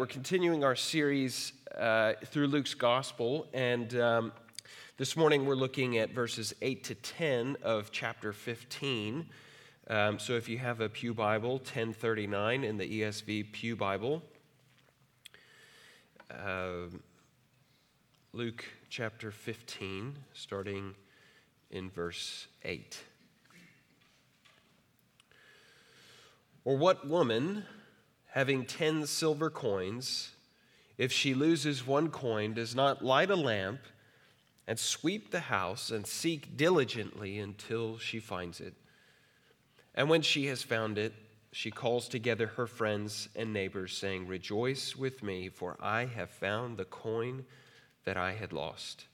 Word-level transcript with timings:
We're 0.00 0.06
continuing 0.06 0.64
our 0.64 0.76
series 0.76 1.52
uh, 1.78 2.14
through 2.24 2.46
Luke's 2.46 2.72
gospel, 2.72 3.46
and 3.52 3.94
um, 4.00 4.32
this 4.96 5.14
morning 5.14 5.44
we're 5.44 5.54
looking 5.54 5.98
at 5.98 6.12
verses 6.12 6.54
8 6.62 6.82
to 6.84 6.94
10 6.94 7.58
of 7.62 7.92
chapter 7.92 8.32
15. 8.32 9.26
Um, 9.88 10.18
so 10.18 10.36
if 10.36 10.48
you 10.48 10.56
have 10.56 10.80
a 10.80 10.88
Pew 10.88 11.12
Bible, 11.12 11.56
1039 11.56 12.64
in 12.64 12.78
the 12.78 13.02
ESV 13.02 13.52
Pew 13.52 13.76
Bible, 13.76 14.22
uh, 16.30 16.86
Luke 18.32 18.64
chapter 18.88 19.30
15, 19.30 20.16
starting 20.32 20.94
in 21.70 21.90
verse 21.90 22.46
8. 22.64 22.98
Or 26.64 26.78
what 26.78 27.06
woman 27.06 27.66
having 28.32 28.64
ten 28.64 29.06
silver 29.06 29.50
coins, 29.50 30.30
if 30.98 31.12
she 31.12 31.34
loses 31.34 31.86
one 31.86 32.10
coin, 32.10 32.54
does 32.54 32.74
not 32.74 33.04
light 33.04 33.30
a 33.30 33.36
lamp 33.36 33.80
and 34.66 34.78
sweep 34.78 35.30
the 35.30 35.40
house 35.40 35.90
and 35.90 36.06
seek 36.06 36.56
diligently 36.56 37.38
until 37.38 37.98
she 37.98 38.20
finds 38.20 38.60
it. 38.60 38.74
And 39.94 40.08
when 40.08 40.22
she 40.22 40.46
has 40.46 40.62
found 40.62 40.98
it, 40.98 41.12
she 41.52 41.70
calls 41.70 42.08
together 42.08 42.46
her 42.46 42.66
friends 42.66 43.28
and 43.34 43.52
neighbors, 43.52 43.96
saying, 43.96 44.28
Rejoice 44.28 44.94
with 44.94 45.22
me, 45.22 45.48
for 45.48 45.76
I 45.80 46.04
have 46.04 46.30
found 46.30 46.76
the 46.76 46.84
coin 46.84 47.44
that 48.04 48.16
I 48.16 48.32
had 48.32 48.52
lost. 48.52 49.06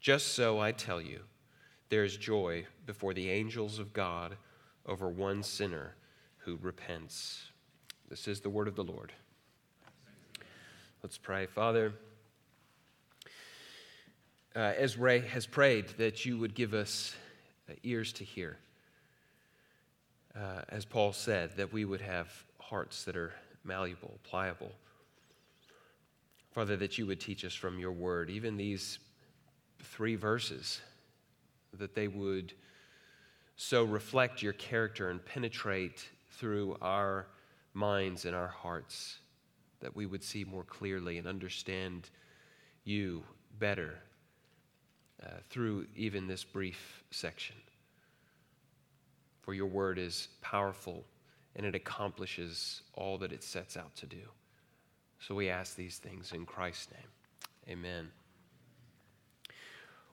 Just 0.00 0.34
so 0.34 0.58
I 0.58 0.72
tell 0.72 1.00
you, 1.00 1.20
there 1.88 2.04
is 2.04 2.16
joy 2.16 2.66
before 2.86 3.14
the 3.14 3.30
angels 3.30 3.78
of 3.78 3.92
God 3.92 4.36
over 4.84 5.08
one 5.08 5.42
sinner 5.42 5.94
who 6.38 6.58
repents. 6.60 7.50
This 8.08 8.28
is 8.28 8.40
the 8.40 8.50
word 8.50 8.68
of 8.68 8.76
the 8.76 8.84
Lord. 8.84 9.12
Let's 11.02 11.16
pray. 11.16 11.46
Father, 11.46 11.92
uh, 14.54 14.58
as 14.58 14.98
Ray 14.98 15.20
has 15.20 15.46
prayed 15.46 15.88
that 15.98 16.24
you 16.24 16.38
would 16.38 16.54
give 16.54 16.74
us 16.74 17.14
uh, 17.68 17.74
ears 17.82 18.12
to 18.14 18.24
hear, 18.24 18.58
uh, 20.36 20.62
as 20.68 20.84
Paul 20.84 21.12
said, 21.12 21.56
that 21.56 21.72
we 21.72 21.84
would 21.84 22.02
have 22.02 22.30
hearts 22.58 23.04
that 23.04 23.16
are 23.16 23.32
malleable, 23.64 24.18
pliable. 24.22 24.72
Father, 26.52 26.76
that 26.76 26.98
you 26.98 27.06
would 27.06 27.20
teach 27.20 27.44
us 27.44 27.54
from 27.54 27.78
your 27.78 27.92
word, 27.92 28.28
even 28.30 28.56
these 28.56 28.98
three 29.82 30.14
verses, 30.14 30.80
that 31.72 31.94
they 31.94 32.08
would 32.08 32.52
so 33.56 33.82
reflect 33.84 34.42
your 34.42 34.52
character 34.52 35.10
and 35.10 35.24
penetrate 35.24 36.08
through 36.30 36.76
our 36.82 37.26
minds 37.74 38.24
and 38.24 38.34
our 38.34 38.48
hearts, 38.48 39.18
that 39.80 39.94
we 39.94 40.06
would 40.06 40.22
see 40.22 40.44
more 40.44 40.64
clearly 40.64 41.18
and 41.18 41.26
understand 41.26 42.08
you 42.84 43.22
better 43.58 43.98
uh, 45.22 45.28
through 45.50 45.86
even 45.94 46.26
this 46.26 46.44
brief 46.44 47.04
section. 47.10 47.56
For 49.42 49.52
your 49.52 49.66
word 49.66 49.98
is 49.98 50.28
powerful 50.40 51.04
and 51.56 51.66
it 51.66 51.74
accomplishes 51.74 52.82
all 52.94 53.18
that 53.18 53.32
it 53.32 53.44
sets 53.44 53.76
out 53.76 53.94
to 53.96 54.06
do. 54.06 54.22
So 55.18 55.34
we 55.34 55.48
ask 55.48 55.76
these 55.76 55.98
things 55.98 56.32
in 56.32 56.46
Christ's 56.46 56.90
name. 56.92 57.78
Amen. 57.78 58.10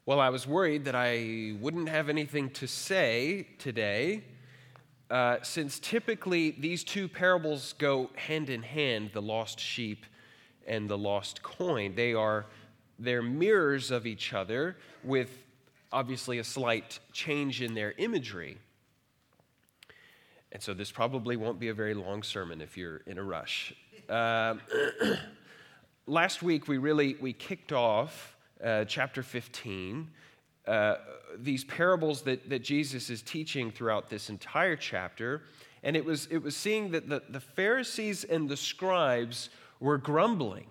Well, 0.05 0.19
I 0.19 0.29
was 0.29 0.47
worried 0.47 0.85
that 0.85 0.95
I 0.95 1.55
wouldn't 1.59 1.89
have 1.89 2.09
anything 2.09 2.49
to 2.51 2.67
say 2.67 3.47
today 3.59 4.23
uh, 5.11 5.37
since 5.43 5.77
typically 5.77 6.51
these 6.59 6.83
two 6.83 7.07
parables 7.07 7.73
go 7.77 8.09
hand 8.15 8.49
in 8.49 8.63
hand 8.63 9.11
the 9.13 9.21
lost 9.21 9.59
sheep 9.59 10.05
and 10.65 10.89
the 10.89 10.97
lost 10.97 11.43
coin 11.43 11.93
they 11.95 12.13
are 12.13 12.45
they're 12.97 13.21
mirrors 13.21 13.91
of 13.91 14.05
each 14.05 14.33
other 14.33 14.77
with 15.03 15.29
obviously 15.91 16.39
a 16.39 16.43
slight 16.43 16.99
change 17.11 17.61
in 17.61 17.73
their 17.73 17.93
imagery. 17.97 18.57
And 20.51 20.61
so 20.61 20.73
this 20.73 20.91
probably 20.91 21.35
won't 21.35 21.59
be 21.59 21.69
a 21.69 21.73
very 21.73 21.93
long 21.93 22.23
sermon 22.23 22.61
if 22.61 22.77
you're 22.77 22.97
in 23.07 23.17
a 23.17 23.23
rush. 23.23 23.73
Uh, 24.07 24.55
last 26.05 26.43
week 26.43 26.67
we 26.67 26.77
really 26.77 27.15
we 27.19 27.33
kicked 27.33 27.71
off 27.71 28.35
uh, 28.63 28.85
chapter 28.85 29.23
15 29.23 30.09
uh, 30.67 30.95
these 31.37 31.63
parables 31.63 32.21
that, 32.23 32.49
that 32.49 32.63
Jesus 32.63 33.09
is 33.09 33.21
teaching 33.21 33.71
throughout 33.71 34.09
this 34.09 34.29
entire 34.29 34.75
chapter. 34.75 35.43
And 35.83 35.95
it 35.95 36.05
was, 36.05 36.27
it 36.27 36.37
was 36.37 36.55
seeing 36.55 36.91
that 36.91 37.09
the, 37.09 37.23
the 37.29 37.39
Pharisees 37.39 38.23
and 38.23 38.47
the 38.47 38.57
scribes 38.57 39.49
were 39.79 39.97
grumbling. 39.97 40.67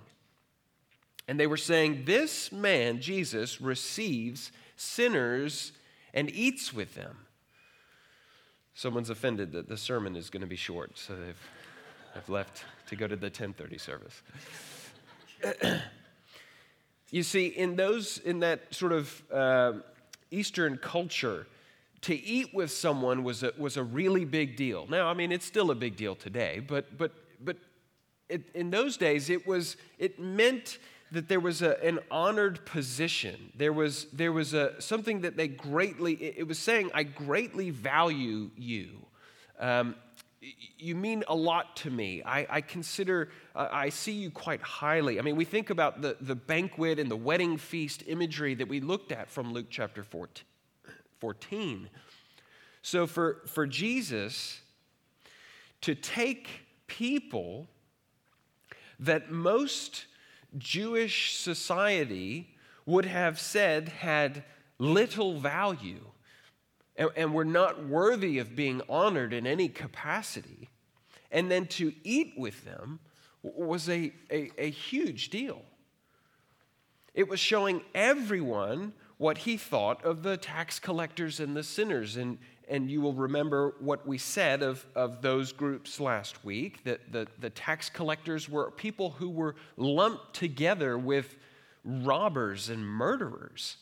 And 1.27 1.39
they 1.39 1.47
were 1.47 1.57
saying, 1.57 2.05
This 2.05 2.53
man, 2.53 3.01
Jesus, 3.01 3.61
receives 3.61 4.53
sinners 4.77 5.73
and 6.15 6.31
eats 6.31 6.73
with 6.73 6.95
them. 6.95 7.17
Someone's 8.75 9.11
offended 9.11 9.53
that 9.53 9.69
the 9.69 9.77
sermon 9.77 10.17
is 10.17 10.31
going 10.31 10.41
to 10.41 10.47
be 10.47 10.57
short, 10.57 10.97
so 10.99 11.15
they've, 11.15 11.37
they've 12.15 12.29
left 12.29 12.65
to 12.89 12.97
go 12.97 13.07
to 13.07 13.17
the 13.17 13.27
1030 13.27 13.79
service. 13.79 14.23
You 17.11 17.23
see, 17.23 17.47
in 17.47 17.77
those, 17.77 18.19
in 18.19 18.41
that 18.41 18.73
sort 18.75 18.93
of 18.93 19.23
uh, 19.33 19.73
Eastern 20.31 20.77
culture, 20.77 21.47
to 22.03 22.15
eat 22.15 22.55
with 22.55 22.71
someone 22.71 23.25
was 23.25 23.43
a, 23.43 23.53
was 23.59 23.77
a 23.77 23.83
really 23.83 24.25
big 24.25 24.57
deal. 24.57 24.87
Now, 24.89 25.09
I 25.09 25.15
mean, 25.15 25.33
it's 25.33 25.45
still 25.45 25.71
a 25.71 25.75
big 25.75 25.97
deal 25.97 26.15
today, 26.15 26.61
but, 26.67 26.97
but, 26.97 27.13
but 27.45 27.57
it, 28.29 28.43
in 28.55 28.71
those 28.71 28.97
days, 28.97 29.29
it, 29.29 29.47
was, 29.47 29.77
it 29.99 30.19
meant 30.19 30.79
that 31.13 31.29
there 31.29 31.41
was 31.41 31.63
a, 31.63 31.83
an 31.85 31.99
honored 32.11 32.65
position. 32.65 33.53
There 33.57 33.73
was, 33.73 34.07
there 34.13 34.33
was 34.33 34.55
a, 34.55 34.81
something 34.81 35.23
that 35.23 35.37
they 35.37 35.49
greatly, 35.49 36.15
it 36.15 36.47
was 36.47 36.59
saying, 36.59 36.91
I 36.95 37.03
greatly 37.03 37.71
value 37.71 38.51
you. 38.57 38.91
Um, 39.59 39.97
you 40.79 40.95
mean 40.95 41.23
a 41.29 41.35
lot 41.35 41.77
to 41.77 41.91
me. 41.91 42.23
I, 42.25 42.47
I 42.49 42.61
consider, 42.63 43.29
uh, 43.55 43.69
I 43.71 43.91
see 43.91 44.13
you 44.13 44.31
quite 44.31 44.63
highly. 44.63 45.19
I 45.19 45.23
mean, 45.23 45.37
we 45.37 45.45
think 45.45 45.71
about 45.71 46.01
the, 46.01 46.17
the 46.21 46.35
banquet 46.35 46.99
and 46.99 47.11
the 47.11 47.17
wedding 47.17 47.59
feast 47.59 48.05
imagery 48.07 48.55
that 48.55 48.69
we 48.69 48.81
looked 48.81 49.13
at 49.13 49.29
from 49.29 49.53
Luke 49.53 49.67
chapter 49.69 50.03
14. 50.03 51.91
So, 52.83 53.07
for, 53.07 53.43
for 53.47 53.67
Jesus 53.67 54.63
to 55.83 55.95
take 55.95 56.49
people 56.87 57.69
that 58.99 59.31
most 59.31 60.07
Jewish 60.57 61.37
society 61.37 62.55
would 62.87 63.05
have 63.05 63.39
said 63.39 63.89
had 63.89 64.45
little 64.79 65.39
value 65.39 66.01
and, 67.01 67.09
and 67.17 67.35
we're 67.35 67.45
not 67.45 67.87
worthy 67.87 68.39
of 68.39 68.55
being 68.55 68.83
honored 68.89 69.33
in 69.33 69.47
any 69.47 69.69
capacity. 69.69 70.69
And 71.33 71.51
then 71.51 71.67
to 71.69 71.93
eat 72.05 72.35
with 72.37 72.65
them 72.65 73.01
was 73.43 73.89
a, 73.89 74.13
a, 74.31 74.51
a 74.59 74.71
huge 74.71 75.31
deal. 75.31 75.63
It 77.15 77.27
was 77.27 77.41
showing 77.41 77.81
everyone 77.95 78.93
what 79.17 79.39
he 79.39 79.57
thought 79.57 80.05
of 80.05 80.23
the 80.23 80.37
tax 80.37 80.79
collectors 80.79 81.41
and 81.41 81.57
the 81.57 81.63
sinners. 81.63 82.19
And, 82.19 82.37
and 82.69 82.91
you 82.91 83.01
will 83.01 83.15
remember 83.15 83.75
what 83.81 84.07
we 84.07 84.19
said 84.19 84.63
of, 84.63 84.85
of 84.95 85.23
those 85.23 85.53
groups 85.53 86.01
last 86.01 86.45
week 86.45 86.85
that 86.85 87.13
the, 87.13 87.27
the 87.41 87.51
tax 87.51 87.89
collectors 87.89 88.49
were 88.49 88.71
people 88.71 89.11
who 89.11 89.31
were 89.31 89.57
lumped 89.79 90.35
together 90.35 90.99
with 90.99 91.37
robbers 91.83 92.69
and 92.69 92.85
murderers 92.85 93.79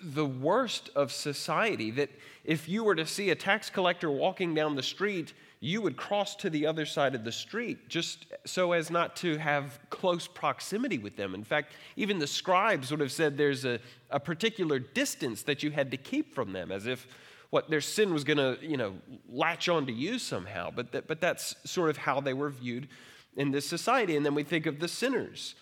the 0.00 0.26
worst 0.26 0.90
of 0.94 1.12
society. 1.12 1.90
That 1.90 2.10
if 2.44 2.68
you 2.68 2.84
were 2.84 2.94
to 2.94 3.06
see 3.06 3.30
a 3.30 3.34
tax 3.34 3.70
collector 3.70 4.10
walking 4.10 4.54
down 4.54 4.76
the 4.76 4.82
street, 4.82 5.32
you 5.60 5.82
would 5.82 5.96
cross 5.96 6.36
to 6.36 6.50
the 6.50 6.66
other 6.66 6.86
side 6.86 7.14
of 7.14 7.24
the 7.24 7.32
street 7.32 7.88
just 7.88 8.26
so 8.44 8.72
as 8.72 8.90
not 8.90 9.16
to 9.16 9.36
have 9.38 9.78
close 9.90 10.28
proximity 10.28 10.98
with 10.98 11.16
them. 11.16 11.34
In 11.34 11.42
fact, 11.42 11.72
even 11.96 12.18
the 12.18 12.26
scribes 12.26 12.90
would 12.90 13.00
have 13.00 13.10
said 13.12 13.36
there's 13.36 13.64
a, 13.64 13.80
a 14.10 14.20
particular 14.20 14.78
distance 14.78 15.42
that 15.42 15.62
you 15.62 15.70
had 15.70 15.90
to 15.90 15.96
keep 15.96 16.34
from 16.34 16.52
them, 16.52 16.70
as 16.70 16.86
if 16.86 17.08
what 17.50 17.68
their 17.70 17.80
sin 17.80 18.12
was 18.12 18.24
going 18.24 18.36
to, 18.36 18.58
you 18.64 18.76
know, 18.76 18.94
latch 19.28 19.68
onto 19.68 19.92
you 19.92 20.18
somehow. 20.18 20.70
But, 20.70 20.92
that, 20.92 21.08
but 21.08 21.20
that's 21.20 21.56
sort 21.64 21.90
of 21.90 21.96
how 21.96 22.20
they 22.20 22.34
were 22.34 22.50
viewed 22.50 22.88
in 23.36 23.50
this 23.50 23.66
society. 23.66 24.16
And 24.16 24.24
then 24.24 24.34
we 24.34 24.44
think 24.44 24.66
of 24.66 24.78
the 24.78 24.88
sinners, 24.88 25.54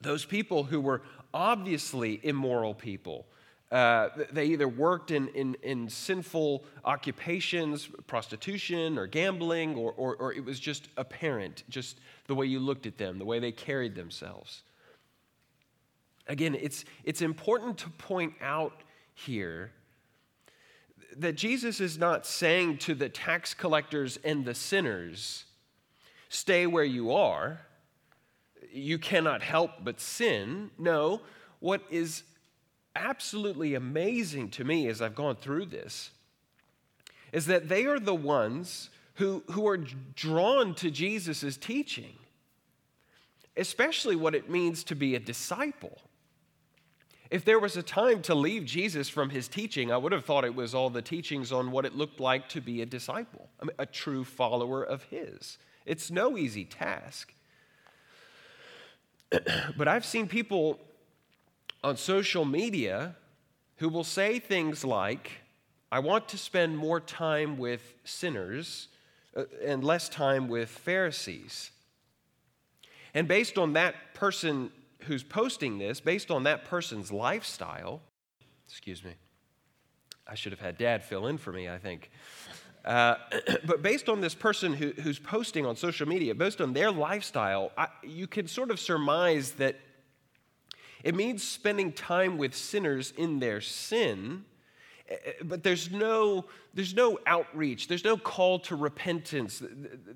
those 0.00 0.24
people 0.24 0.64
who 0.64 0.80
were 0.80 1.02
obviously 1.34 2.20
immoral 2.22 2.72
people. 2.72 3.26
Uh, 3.72 4.08
they 4.30 4.46
either 4.46 4.68
worked 4.68 5.10
in, 5.10 5.26
in, 5.28 5.56
in, 5.62 5.88
sinful 5.88 6.64
occupations, 6.84 7.88
prostitution 8.06 8.96
or 8.96 9.06
gambling, 9.08 9.74
or, 9.74 9.92
or, 9.96 10.14
or 10.16 10.32
it 10.32 10.44
was 10.44 10.60
just 10.60 10.88
apparent, 10.96 11.64
just 11.68 11.98
the 12.28 12.34
way 12.34 12.46
you 12.46 12.60
looked 12.60 12.86
at 12.86 12.96
them, 12.98 13.18
the 13.18 13.24
way 13.24 13.40
they 13.40 13.50
carried 13.50 13.96
themselves. 13.96 14.62
Again, 16.28 16.54
it's, 16.54 16.84
it's 17.02 17.20
important 17.20 17.76
to 17.78 17.90
point 17.90 18.34
out 18.40 18.82
here 19.12 19.72
that 21.16 21.34
Jesus 21.34 21.80
is 21.80 21.98
not 21.98 22.26
saying 22.26 22.78
to 22.78 22.94
the 22.94 23.08
tax 23.08 23.54
collectors 23.54 24.18
and 24.24 24.44
the 24.44 24.54
sinners, 24.54 25.44
stay 26.28 26.66
where 26.66 26.84
you 26.84 27.12
are 27.12 27.60
you 28.72 28.98
cannot 28.98 29.42
help 29.42 29.70
but 29.82 30.00
sin. 30.00 30.70
No, 30.78 31.20
what 31.60 31.82
is 31.90 32.22
absolutely 32.96 33.74
amazing 33.74 34.50
to 34.50 34.64
me 34.64 34.86
as 34.88 35.02
I've 35.02 35.14
gone 35.14 35.36
through 35.36 35.66
this 35.66 36.10
is 37.32 37.46
that 37.46 37.68
they 37.68 37.84
are 37.84 37.98
the 37.98 38.14
ones 38.14 38.90
who, 39.14 39.42
who 39.50 39.66
are 39.66 39.78
drawn 40.14 40.74
to 40.76 40.90
Jesus' 40.90 41.56
teaching, 41.56 42.14
especially 43.56 44.16
what 44.16 44.34
it 44.34 44.48
means 44.48 44.84
to 44.84 44.94
be 44.94 45.14
a 45.14 45.20
disciple. 45.20 46.00
If 47.30 47.44
there 47.44 47.58
was 47.58 47.76
a 47.76 47.82
time 47.82 48.22
to 48.22 48.34
leave 48.34 48.64
Jesus 48.64 49.08
from 49.08 49.30
his 49.30 49.48
teaching, 49.48 49.90
I 49.90 49.96
would 49.96 50.12
have 50.12 50.24
thought 50.24 50.44
it 50.44 50.54
was 50.54 50.74
all 50.74 50.90
the 50.90 51.02
teachings 51.02 51.50
on 51.50 51.72
what 51.72 51.84
it 51.84 51.96
looked 51.96 52.20
like 52.20 52.48
to 52.50 52.60
be 52.60 52.82
a 52.82 52.86
disciple, 52.86 53.48
a 53.78 53.86
true 53.86 54.22
follower 54.22 54.82
of 54.84 55.04
his. 55.04 55.58
It's 55.86 56.10
no 56.10 56.38
easy 56.38 56.64
task. 56.64 57.34
but 59.76 59.88
I've 59.88 60.04
seen 60.04 60.26
people 60.28 60.78
on 61.82 61.96
social 61.96 62.44
media 62.44 63.16
who 63.76 63.88
will 63.88 64.04
say 64.04 64.38
things 64.38 64.84
like, 64.84 65.30
I 65.90 65.98
want 65.98 66.28
to 66.30 66.38
spend 66.38 66.76
more 66.76 67.00
time 67.00 67.56
with 67.56 67.94
sinners 68.04 68.88
uh, 69.36 69.44
and 69.64 69.84
less 69.84 70.08
time 70.08 70.48
with 70.48 70.68
Pharisees. 70.68 71.70
And 73.12 73.28
based 73.28 73.58
on 73.58 73.74
that 73.74 74.14
person 74.14 74.70
who's 75.02 75.22
posting 75.22 75.78
this, 75.78 76.00
based 76.00 76.30
on 76.30 76.44
that 76.44 76.64
person's 76.64 77.12
lifestyle, 77.12 78.00
excuse 78.66 79.04
me, 79.04 79.12
I 80.26 80.34
should 80.34 80.52
have 80.52 80.60
had 80.60 80.78
dad 80.78 81.04
fill 81.04 81.26
in 81.26 81.38
for 81.38 81.52
me, 81.52 81.68
I 81.68 81.78
think. 81.78 82.10
Uh, 82.84 83.16
but 83.64 83.82
based 83.82 84.08
on 84.08 84.20
this 84.20 84.34
person 84.34 84.74
who, 84.74 84.92
who's 85.02 85.18
posting 85.18 85.64
on 85.66 85.76
social 85.76 86.06
media, 86.06 86.34
based 86.34 86.60
on 86.60 86.72
their 86.72 86.90
lifestyle, 86.90 87.72
I, 87.76 87.88
you 88.02 88.26
can 88.26 88.46
sort 88.46 88.70
of 88.70 88.78
surmise 88.78 89.52
that 89.52 89.76
it 91.02 91.14
means 91.14 91.46
spending 91.46 91.92
time 91.92 92.38
with 92.38 92.54
sinners 92.54 93.12
in 93.16 93.38
their 93.38 93.60
sin 93.60 94.44
Eh, 95.08 95.14
eh, 95.24 95.32
but 95.44 95.62
there's 95.62 95.90
no, 95.90 96.46
there's 96.72 96.94
no 96.94 97.18
outreach, 97.26 97.88
there's 97.88 98.04
no 98.04 98.16
call 98.16 98.58
to 98.58 98.74
repentance, 98.74 99.62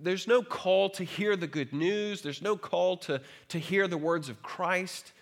there's 0.02 0.26
no 0.26 0.42
call 0.42 0.88
to 0.90 1.04
hear 1.04 1.36
the 1.36 1.46
good 1.46 1.72
news, 1.72 2.22
there's 2.22 2.40
no 2.40 2.56
call 2.56 2.96
to, 2.96 3.20
to 3.48 3.58
hear 3.58 3.86
the 3.86 3.98
words 3.98 4.28
of 4.28 4.42
Christ. 4.42 5.12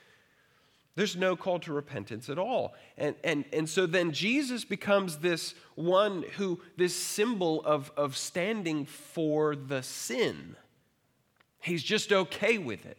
There's 0.96 1.14
no 1.14 1.37
call 1.37 1.58
to 1.60 1.72
repentance 1.75 2.31
at 2.31 2.38
all. 2.38 2.75
And, 2.96 3.14
and, 3.22 3.44
and 3.52 3.69
so 3.69 3.87
then 3.87 4.12
Jesus 4.12 4.64
becomes 4.64 5.19
this 5.19 5.54
one 5.75 6.25
who, 6.38 6.60
this 6.78 6.96
symbol 6.96 7.62
of, 7.64 7.93
of 7.98 8.16
standing 8.16 8.87
for 8.87 9.54
the 9.54 9.82
sin. 9.82 10.56
He's 11.60 11.82
just 11.82 12.12
okay 12.12 12.56
with 12.56 12.87
it. 12.87 12.98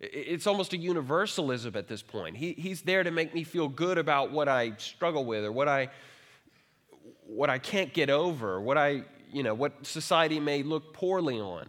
It's 0.00 0.48
almost 0.48 0.72
a 0.72 0.76
universalism 0.76 1.76
at 1.76 1.86
this 1.86 2.02
point. 2.02 2.36
He, 2.36 2.54
he's 2.54 2.82
there 2.82 3.04
to 3.04 3.10
make 3.12 3.32
me 3.34 3.44
feel 3.44 3.68
good 3.68 3.98
about 3.98 4.32
what 4.32 4.48
I 4.48 4.72
struggle 4.78 5.24
with 5.24 5.44
or 5.44 5.52
what 5.52 5.68
I, 5.68 5.90
what 7.24 7.50
I 7.50 7.58
can't 7.58 7.92
get 7.92 8.10
over, 8.10 8.60
what, 8.60 8.76
I, 8.76 9.04
you 9.32 9.44
know, 9.44 9.54
what 9.54 9.86
society 9.86 10.40
may 10.40 10.64
look 10.64 10.92
poorly 10.92 11.40
on. 11.40 11.68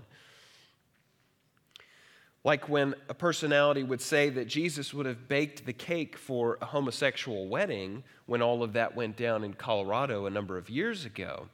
Like 2.50 2.68
when 2.68 2.96
a 3.08 3.14
personality 3.14 3.84
would 3.84 4.02
say 4.02 4.30
that 4.32 4.48
Jesus 4.48 4.92
would 4.92 5.06
have 5.06 5.28
baked 5.28 5.68
the 5.68 5.72
cake 5.72 6.18
for 6.18 6.58
a 6.64 6.66
homosexual 6.66 7.48
wedding 7.48 8.04
when 8.26 8.42
all 8.42 8.64
of 8.64 8.74
that 8.74 8.96
went 8.96 9.18
down 9.18 9.44
in 9.44 9.54
Colorado 9.54 10.26
a 10.26 10.32
number 10.32 10.58
of 10.58 10.68
years 10.68 11.06
ago. 11.06 11.48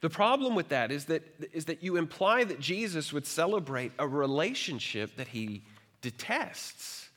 The 0.00 0.08
problem 0.08 0.54
with 0.54 0.70
that 0.70 0.90
is 0.90 1.04
that, 1.04 1.22
is 1.52 1.66
that 1.66 1.82
you 1.82 1.96
imply 1.96 2.44
that 2.44 2.58
Jesus 2.58 3.12
would 3.12 3.26
celebrate 3.26 3.92
a 3.98 4.08
relationship 4.08 5.14
that 5.16 5.28
he 5.28 5.62
detests. 6.00 7.10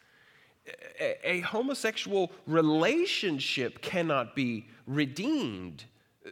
A, 1.00 1.30
a 1.36 1.40
homosexual 1.40 2.34
relationship 2.46 3.82
cannot 3.82 4.36
be 4.36 4.68
redeemed. 4.86 5.86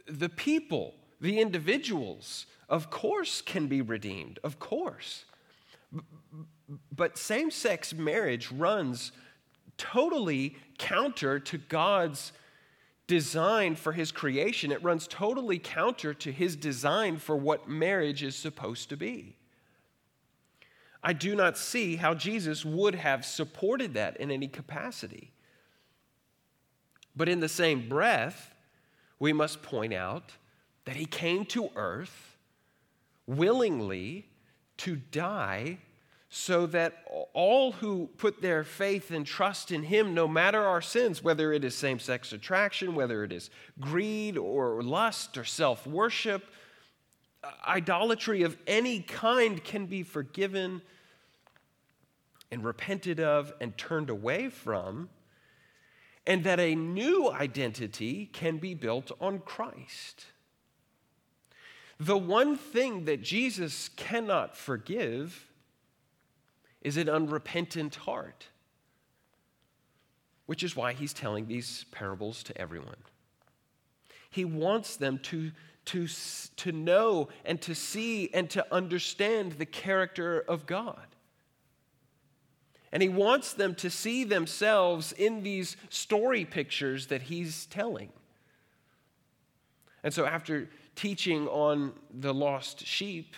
The 0.06 0.28
people, 0.28 0.92
the 1.22 1.40
individuals, 1.40 2.44
of 2.68 2.90
course, 2.90 3.40
can 3.40 3.66
be 3.66 3.80
redeemed, 3.80 4.38
of 4.44 4.58
course. 4.58 5.24
But 6.90 7.18
same 7.18 7.50
sex 7.50 7.94
marriage 7.94 8.50
runs 8.50 9.12
totally 9.78 10.56
counter 10.78 11.38
to 11.38 11.58
God's 11.58 12.32
design 13.06 13.76
for 13.76 13.92
his 13.92 14.10
creation, 14.10 14.72
it 14.72 14.82
runs 14.82 15.06
totally 15.06 15.58
counter 15.58 16.12
to 16.12 16.32
his 16.32 16.56
design 16.56 17.18
for 17.18 17.36
what 17.36 17.68
marriage 17.68 18.22
is 18.22 18.34
supposed 18.34 18.88
to 18.88 18.96
be. 18.96 19.36
I 21.04 21.12
do 21.12 21.36
not 21.36 21.56
see 21.56 21.96
how 21.96 22.14
Jesus 22.14 22.64
would 22.64 22.96
have 22.96 23.24
supported 23.24 23.94
that 23.94 24.16
in 24.16 24.32
any 24.32 24.48
capacity. 24.48 25.30
But 27.14 27.28
in 27.28 27.38
the 27.38 27.48
same 27.48 27.88
breath, 27.88 28.52
we 29.20 29.32
must 29.32 29.62
point 29.62 29.94
out 29.94 30.32
that 30.84 30.96
he 30.96 31.06
came 31.06 31.44
to 31.46 31.70
earth 31.76 32.36
willingly 33.26 34.28
to 34.78 34.96
die 34.96 35.78
so 36.28 36.66
that 36.66 37.04
all 37.32 37.72
who 37.72 38.08
put 38.18 38.42
their 38.42 38.64
faith 38.64 39.10
and 39.10 39.24
trust 39.24 39.70
in 39.70 39.84
Him, 39.84 40.12
no 40.12 40.26
matter 40.26 40.60
our 40.60 40.82
sins, 40.82 41.22
whether 41.22 41.52
it 41.52 41.64
is 41.64 41.74
same 41.74 41.98
sex 41.98 42.32
attraction, 42.32 42.94
whether 42.94 43.24
it 43.24 43.32
is 43.32 43.48
greed 43.80 44.36
or 44.36 44.82
lust 44.82 45.38
or 45.38 45.44
self 45.44 45.86
worship, 45.86 46.44
idolatry 47.66 48.42
of 48.42 48.56
any 48.66 49.00
kind 49.00 49.62
can 49.62 49.86
be 49.86 50.02
forgiven 50.02 50.82
and 52.50 52.64
repented 52.64 53.20
of 53.20 53.52
and 53.60 53.76
turned 53.76 54.10
away 54.10 54.48
from, 54.48 55.08
and 56.26 56.44
that 56.44 56.60
a 56.60 56.74
new 56.74 57.30
identity 57.30 58.26
can 58.26 58.58
be 58.58 58.74
built 58.74 59.12
on 59.20 59.38
Christ. 59.38 60.26
The 61.98 62.18
one 62.18 62.56
thing 62.56 63.06
that 63.06 63.22
Jesus 63.22 63.88
cannot 63.88 64.56
forgive 64.56 65.46
is 66.82 66.96
an 66.96 67.08
unrepentant 67.08 67.96
heart, 67.96 68.46
which 70.44 70.62
is 70.62 70.76
why 70.76 70.92
he's 70.92 71.12
telling 71.12 71.46
these 71.46 71.86
parables 71.90 72.42
to 72.44 72.60
everyone. 72.60 72.96
He 74.28 74.44
wants 74.44 74.96
them 74.96 75.18
to, 75.20 75.50
to, 75.86 76.06
to 76.56 76.72
know 76.72 77.28
and 77.44 77.60
to 77.62 77.74
see 77.74 78.28
and 78.34 78.50
to 78.50 78.66
understand 78.72 79.52
the 79.52 79.66
character 79.66 80.44
of 80.46 80.66
God. 80.66 81.06
And 82.92 83.02
he 83.02 83.08
wants 83.08 83.52
them 83.54 83.74
to 83.76 83.90
see 83.90 84.24
themselves 84.24 85.12
in 85.12 85.42
these 85.42 85.76
story 85.88 86.44
pictures 86.44 87.08
that 87.08 87.22
he's 87.22 87.66
telling. 87.66 88.10
And 90.04 90.14
so, 90.14 90.24
after 90.24 90.68
teaching 90.96 91.46
on 91.48 91.92
the 92.12 92.34
lost 92.34 92.84
sheep, 92.84 93.36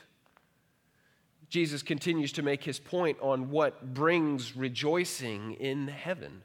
Jesus 1.51 1.83
continues 1.83 2.33
to 2.33 2.43
make 2.43 2.63
his 2.63 2.79
point 2.79 3.19
on 3.21 3.51
what 3.51 3.95
brings 3.95 4.57
rejoicing 4.57 5.55
in 5.55 5.89
heaven. 5.89 6.43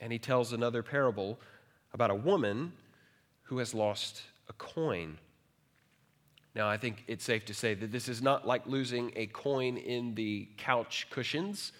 And 0.00 0.12
he 0.12 0.18
tells 0.18 0.52
another 0.52 0.82
parable 0.82 1.38
about 1.92 2.10
a 2.10 2.14
woman 2.14 2.72
who 3.44 3.58
has 3.58 3.74
lost 3.74 4.22
a 4.48 4.52
coin. 4.52 5.18
Now, 6.54 6.68
I 6.68 6.76
think 6.76 7.04
it's 7.06 7.24
safe 7.24 7.44
to 7.46 7.54
say 7.54 7.74
that 7.74 7.92
this 7.92 8.08
is 8.08 8.22
not 8.22 8.46
like 8.46 8.66
losing 8.66 9.12
a 9.16 9.26
coin 9.26 9.76
in 9.76 10.14
the 10.14 10.48
couch 10.56 11.06
cushions. 11.10 11.72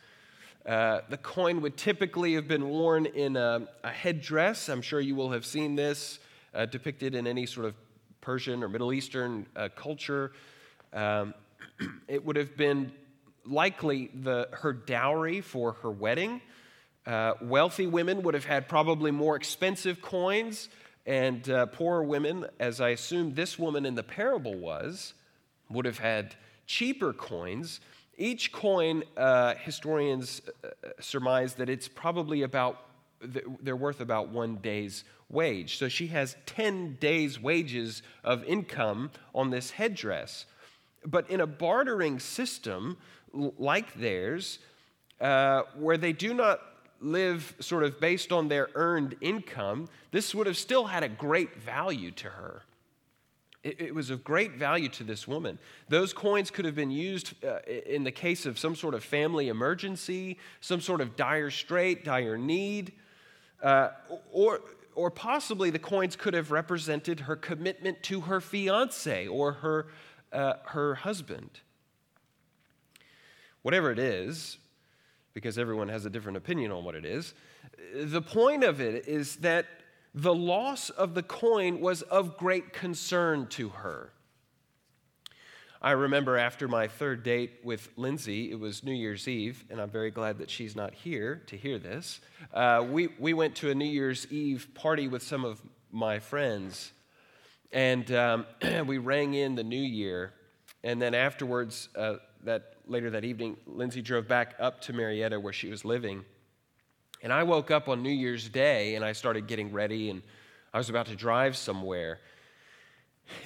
Uh, 0.67 1.01
the 1.09 1.17
coin 1.17 1.61
would 1.61 1.77
typically 1.77 2.35
have 2.35 2.49
been 2.49 2.69
worn 2.69 3.07
in 3.07 3.37
a, 3.37 3.69
a 3.85 3.91
headdress. 3.91 4.69
I'm 4.69 4.83
sure 4.83 5.01
you 5.01 5.15
will 5.15 5.31
have 5.31 5.47
seen 5.47 5.77
this 5.77 6.19
uh, 6.57 6.67
depicted 6.67 7.15
in 7.15 7.27
any 7.27 7.47
sort 7.47 7.67
of 7.67 7.75
Persian 8.21 8.65
or 8.65 8.69
Middle 8.69 8.93
Eastern 8.93 9.47
uh, 9.55 9.69
culture. 9.77 10.33
Um, 10.93 11.35
it 12.09 12.25
would 12.25 12.37
have 12.37 12.57
been 12.57 12.93
likely 13.45 14.11
the, 14.23 14.49
her 14.53 14.73
dowry 14.73 15.41
for 15.41 15.73
her 15.73 15.91
wedding. 15.91 16.41
Uh, 17.07 17.35
wealthy 17.41 17.87
women 17.87 18.23
would 18.23 18.35
have 18.35 18.45
had 18.45 18.69
probably 18.69 19.13
more 19.13 19.37
expensive 19.37 20.03
coins, 20.03 20.69
and 21.07 21.49
uh, 21.49 21.67
poorer 21.67 22.03
women, 22.03 22.47
as 22.59 22.81
I 22.81 22.89
assume 22.89 23.35
this 23.35 23.59
woman 23.59 23.87
in 23.87 23.95
the 23.95 24.03
parable 24.03 24.55
was, 24.55 25.15
would 25.71 25.85
have 25.85 25.99
had 25.99 26.35
cheaper 26.67 27.13
coins. 27.13 27.81
Each 28.19 28.51
coin, 28.51 29.05
uh, 29.17 29.55
historians 29.55 30.41
uh, 30.65 30.69
surmise 31.01 31.55
that 31.55 31.69
it's 31.69 31.87
probably 31.87 32.43
about, 32.43 32.81
they're 33.21 33.77
worth 33.77 34.01
about 34.01 34.31
one 34.31 34.57
day's 34.57 35.05
wage. 35.29 35.79
So 35.79 35.89
she 35.89 36.09
has 36.09 36.37
10 36.47 36.97
days' 37.01 37.41
wages 37.41 38.03
of 38.23 38.45
income 38.45 39.11
on 39.35 39.51
this 39.51 39.71
headdress. 39.71 40.47
But 41.05 41.31
in 41.31 41.41
a 41.41 41.47
bartering 41.47 42.19
system 42.19 42.97
like 43.33 43.95
theirs, 43.95 44.59
uh, 45.21 45.63
where 45.77 45.97
they 45.97 46.13
do 46.13 46.35
not 46.35 46.61
live 47.01 47.55
sort 47.61 47.85
of 47.85 48.01
based 48.01 48.33
on 48.33 48.49
their 48.49 48.69
earned 48.75 49.17
income, 49.21 49.89
this 50.13 50.35
would 50.35 50.47
have 50.47 50.57
still 50.57 50.87
had 50.87 51.03
a 51.03 51.09
great 51.09 51.57
value 51.57 52.11
to 52.11 52.29
her. 52.29 52.63
It, 53.63 53.81
it 53.81 53.95
was 53.95 54.11
of 54.11 54.25
great 54.25 54.53
value 54.53 54.89
to 54.91 55.05
this 55.05 55.27
woman. 55.27 55.59
Those 55.89 56.13
coins 56.13 56.51
could 56.51 56.65
have 56.65 56.75
been 56.75 56.91
used 56.91 57.35
uh, 57.45 57.59
in 57.67 58.05
the 58.05 58.13
case 58.13 58.47
of 58.47 58.59
some 58.59 58.75
sort 58.75 58.95
of 58.95 59.05
family 59.05 59.49
emergency, 59.49 60.39
some 60.61 60.81
sort 60.81 61.01
of 61.01 61.17
dire 61.17 61.51
strait, 61.51 62.05
dire 62.05 62.39
need, 62.39 62.93
uh, 63.63 63.91
or, 64.33 64.61
or 64.97 65.11
possibly 65.11 65.71
the 65.71 65.79
coins 65.79 66.17
could 66.17 66.35
have 66.35 66.51
represented 66.51 67.21
her 67.21 67.37
commitment 67.37 68.03
to 68.03 68.23
her 68.23 68.41
fiance 68.41 69.27
or 69.29 69.53
her, 69.53 69.87
uh, 70.33 70.55
her 70.65 70.97
husband. 70.97 71.61
Whatever 73.63 73.93
it 73.93 73.99
is, 73.99 74.59
because 75.35 75.59
everyone 75.59 75.89
has 75.89 76.07
a 76.07 76.11
different 76.11 76.39
opinion 76.39 76.73
on 76.73 76.83
what 76.83 76.95
it 76.95 77.05
is, 77.05 77.35
the 77.95 78.23
point 78.23 78.65
of 78.65 78.81
it 78.81 79.07
is 79.07 79.37
that 79.37 79.67
the 80.15 80.35
loss 80.35 80.89
of 80.89 81.15
the 81.15 81.23
coin 81.23 81.81
was 81.81 82.01
of 82.03 82.39
great 82.39 82.73
concern 82.73 83.47
to 83.49 83.69
her. 83.69 84.13
I 85.83 85.93
remember 85.93 86.39
after 86.39 86.69
my 86.69 86.89
third 86.89 87.23
date 87.23 87.61
with 87.63 87.91
Lindsay, 87.97 88.51
it 88.51 88.59
was 88.59 88.83
New 88.83 88.95
Year's 88.95 89.29
Eve, 89.29 89.65
and 89.69 89.81
I'm 89.81 89.91
very 89.91 90.11
glad 90.11 90.39
that 90.39 90.51
she's 90.51 90.75
not 90.75 90.95
here 90.95 91.43
to 91.47 91.57
hear 91.57 91.79
this. 91.79 92.21
Uh, 92.53 92.85
we, 92.89 93.09
we 93.19 93.35
went 93.35 93.57
to 93.57 93.71
a 93.71 93.75
New 93.75 93.85
Year's 93.85 94.27
Eve 94.33 94.69
party 94.75 95.07
with 95.07 95.23
some 95.23 95.45
of 95.45 95.61
my 95.93 96.19
friends, 96.19 96.93
and 97.73 98.11
um, 98.13 98.47
we 98.87 98.99
rang 98.99 99.35
in 99.35 99.55
the 99.55 99.65
new 99.65 99.83
year. 99.83 100.33
And 100.83 101.03
then 101.03 101.15
afterwards, 101.15 101.89
uh, 101.97 102.17
that 102.45 102.77
later 102.87 103.11
that 103.11 103.25
evening, 103.25 103.57
Lindsay 103.67 104.01
drove 104.01 104.29
back 104.29 104.55
up 104.59 104.81
to 104.83 104.93
Marietta 104.93 105.39
where 105.39 105.53
she 105.53 105.69
was 105.69 105.85
living. 105.85 106.25
And 107.23 107.33
I 107.33 107.43
woke 107.43 107.71
up 107.71 107.89
on 107.89 108.03
New 108.03 108.11
Year's 108.11 108.49
Day 108.49 108.95
and 108.95 109.05
I 109.05 109.13
started 109.13 109.47
getting 109.47 109.73
ready, 109.73 110.11
and 110.11 110.23
I 110.73 110.79
was 110.79 110.89
about 110.89 111.07
to 111.07 111.17
drive 111.17 111.57
somewhere. 111.57 112.21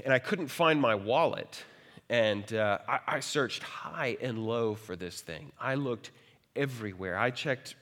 And 0.05 0.13
I 0.13 0.19
couldn't 0.19 0.49
find 0.49 0.81
my 0.81 0.95
wallet. 0.95 1.65
And 2.11 2.53
uh, 2.53 2.79
I, 2.89 2.99
I 3.07 3.21
searched 3.21 3.63
high 3.63 4.17
and 4.21 4.37
low 4.37 4.75
for 4.75 4.97
this 4.97 5.21
thing. 5.21 5.53
I 5.61 5.77
looked 5.77 6.11
everywhere. 6.57 7.17
I 7.17 7.31
checked 7.31 7.77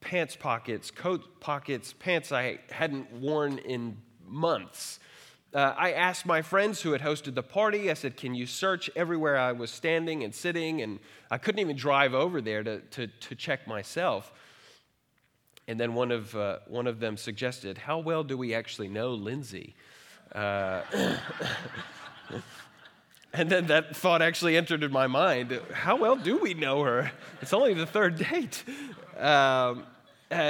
pants 0.00 0.36
pockets, 0.36 0.92
coat 0.92 1.40
pockets, 1.40 1.92
pants 1.92 2.30
I 2.30 2.60
hadn't 2.70 3.12
worn 3.12 3.58
in 3.58 3.96
months. 4.24 5.00
Uh, 5.52 5.74
I 5.76 5.92
asked 5.92 6.24
my 6.24 6.40
friends 6.40 6.82
who 6.82 6.92
had 6.92 7.00
hosted 7.00 7.34
the 7.34 7.42
party, 7.42 7.90
I 7.90 7.94
said, 7.94 8.16
Can 8.16 8.36
you 8.36 8.46
search 8.46 8.90
everywhere 8.94 9.36
I 9.36 9.50
was 9.50 9.72
standing 9.72 10.22
and 10.22 10.32
sitting? 10.32 10.80
And 10.80 11.00
I 11.28 11.38
couldn't 11.38 11.60
even 11.60 11.76
drive 11.76 12.14
over 12.14 12.40
there 12.40 12.62
to, 12.62 12.78
to, 12.80 13.08
to 13.08 13.34
check 13.34 13.66
myself. 13.66 14.32
And 15.66 15.80
then 15.80 15.94
one 15.94 16.12
of, 16.12 16.36
uh, 16.36 16.58
one 16.68 16.86
of 16.86 17.00
them 17.00 17.16
suggested, 17.16 17.78
How 17.78 17.98
well 17.98 18.22
do 18.22 18.38
we 18.38 18.54
actually 18.54 18.88
know 18.88 19.14
Lindsay? 19.14 19.74
Uh, 20.32 20.82
and 23.34 23.50
then 23.50 23.66
that 23.66 23.94
thought 23.94 24.22
actually 24.22 24.56
entered 24.56 24.82
in 24.82 24.92
my 24.92 25.06
mind 25.06 25.60
How 25.72 25.96
well 25.96 26.16
do 26.16 26.38
we 26.38 26.54
know 26.54 26.82
her? 26.82 27.12
It's 27.42 27.52
only 27.52 27.74
the 27.74 27.86
third 27.86 28.16
date. 28.16 28.64
Um, 29.18 29.84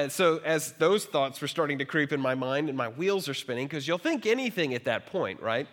so, 0.09 0.41
as 0.45 0.73
those 0.73 1.05
thoughts 1.05 1.41
were 1.41 1.49
starting 1.49 1.79
to 1.79 1.85
creep 1.85 2.13
in 2.13 2.21
my 2.21 2.35
mind 2.35 2.69
and 2.69 2.79
my 2.79 2.89
wheels 2.89 3.29
are 3.29 3.35
spinning, 3.35 3.67
because 3.67 3.87
you'll 3.89 3.99
think 3.99 4.25
anything 4.25 4.73
at 4.75 4.85
that 4.85 5.07
point, 5.07 5.43
right? 5.43 5.67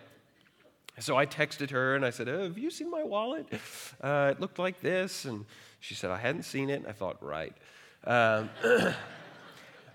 So 0.98 1.16
I 1.16 1.24
texted 1.24 1.70
her 1.70 1.96
and 1.96 2.04
I 2.04 2.10
said, 2.10 2.28
oh, 2.28 2.44
Have 2.44 2.58
you 2.58 2.70
seen 2.70 2.90
my 2.90 3.02
wallet? 3.02 3.46
Uh, 4.02 4.32
it 4.32 4.40
looked 4.40 4.58
like 4.58 4.80
this. 4.80 5.24
And 5.24 5.44
she 5.80 5.94
said, 5.94 6.10
I 6.10 6.18
hadn't 6.18 6.42
seen 6.42 6.70
it. 6.70 6.74
And 6.74 6.86
I 6.86 6.92
thought, 6.92 7.22
Right. 7.22 7.54
Um, 8.04 8.50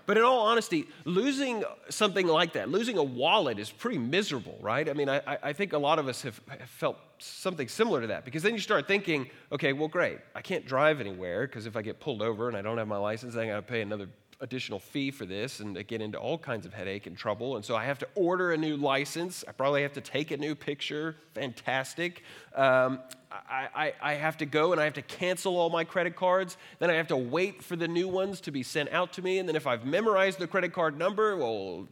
But 0.08 0.16
in 0.16 0.24
all 0.24 0.40
honesty, 0.40 0.86
losing 1.04 1.64
something 1.90 2.26
like 2.26 2.54
that, 2.54 2.70
losing 2.70 2.96
a 2.96 3.02
wallet 3.02 3.58
is 3.58 3.68
pretty 3.68 3.98
miserable, 3.98 4.56
right? 4.62 4.88
I 4.88 4.94
mean, 4.94 5.06
I, 5.06 5.20
I 5.42 5.52
think 5.52 5.74
a 5.74 5.78
lot 5.78 5.98
of 5.98 6.08
us 6.08 6.22
have, 6.22 6.40
felt 6.64 6.96
something 7.18 7.68
similar 7.68 8.00
to 8.00 8.06
that 8.06 8.24
because 8.24 8.42
then 8.42 8.54
you 8.54 8.58
start 8.58 8.88
thinking, 8.88 9.28
okay, 9.52 9.74
well, 9.74 9.86
great, 9.86 10.20
I 10.34 10.40
can't 10.40 10.64
drive 10.64 11.00
anywhere 11.00 11.46
because 11.46 11.66
if 11.66 11.76
I 11.76 11.82
get 11.82 12.00
pulled 12.00 12.22
over 12.22 12.48
and 12.48 12.56
I 12.56 12.62
don't 12.62 12.78
have 12.78 12.88
my 12.88 12.96
license, 12.96 13.36
I 13.36 13.48
got 13.48 13.56
to 13.56 13.62
pay 13.62 13.82
another 13.82 14.08
additional 14.40 14.78
fee 14.78 15.10
for 15.10 15.26
this 15.26 15.60
and 15.60 15.86
get 15.86 16.00
into 16.00 16.18
all 16.18 16.38
kinds 16.38 16.64
of 16.64 16.72
headache 16.72 17.06
and 17.06 17.16
trouble. 17.16 17.56
And 17.56 17.64
so 17.64 17.74
I 17.74 17.84
have 17.84 17.98
to 17.98 18.08
order 18.14 18.52
a 18.52 18.56
new 18.56 18.76
license. 18.76 19.44
I 19.48 19.52
probably 19.52 19.82
have 19.82 19.94
to 19.94 20.00
take 20.00 20.30
a 20.30 20.36
new 20.36 20.54
picture. 20.54 21.16
Fantastic. 21.34 22.22
Um, 22.54 23.00
I, 23.30 23.68
I, 23.74 23.94
I, 24.00 24.14
have 24.14 24.36
to 24.38 24.46
go 24.46 24.72
and 24.72 24.80
I 24.80 24.84
have 24.84 24.94
to 24.94 25.02
cancel 25.02 25.56
all 25.56 25.70
my 25.70 25.84
credit 25.84 26.16
cards. 26.16 26.56
Then 26.78 26.88
I 26.90 26.94
have 26.94 27.08
to 27.08 27.16
wait 27.16 27.62
for 27.62 27.76
the 27.76 27.88
new 27.88 28.08
ones 28.08 28.40
to 28.42 28.50
be 28.50 28.62
sent 28.62 28.90
out 28.90 29.12
to 29.14 29.22
me. 29.22 29.38
And 29.38 29.48
then 29.48 29.56
if 29.56 29.66
I've 29.66 29.84
memorized 29.84 30.38
the 30.38 30.46
credit 30.46 30.72
card 30.72 30.96
number, 30.96 31.36
well, 31.36 31.88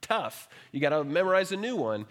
tough. 0.00 0.48
You 0.72 0.80
got 0.80 0.90
to 0.90 1.04
memorize 1.04 1.52
a 1.52 1.56
new 1.56 1.76
one. 1.76 2.06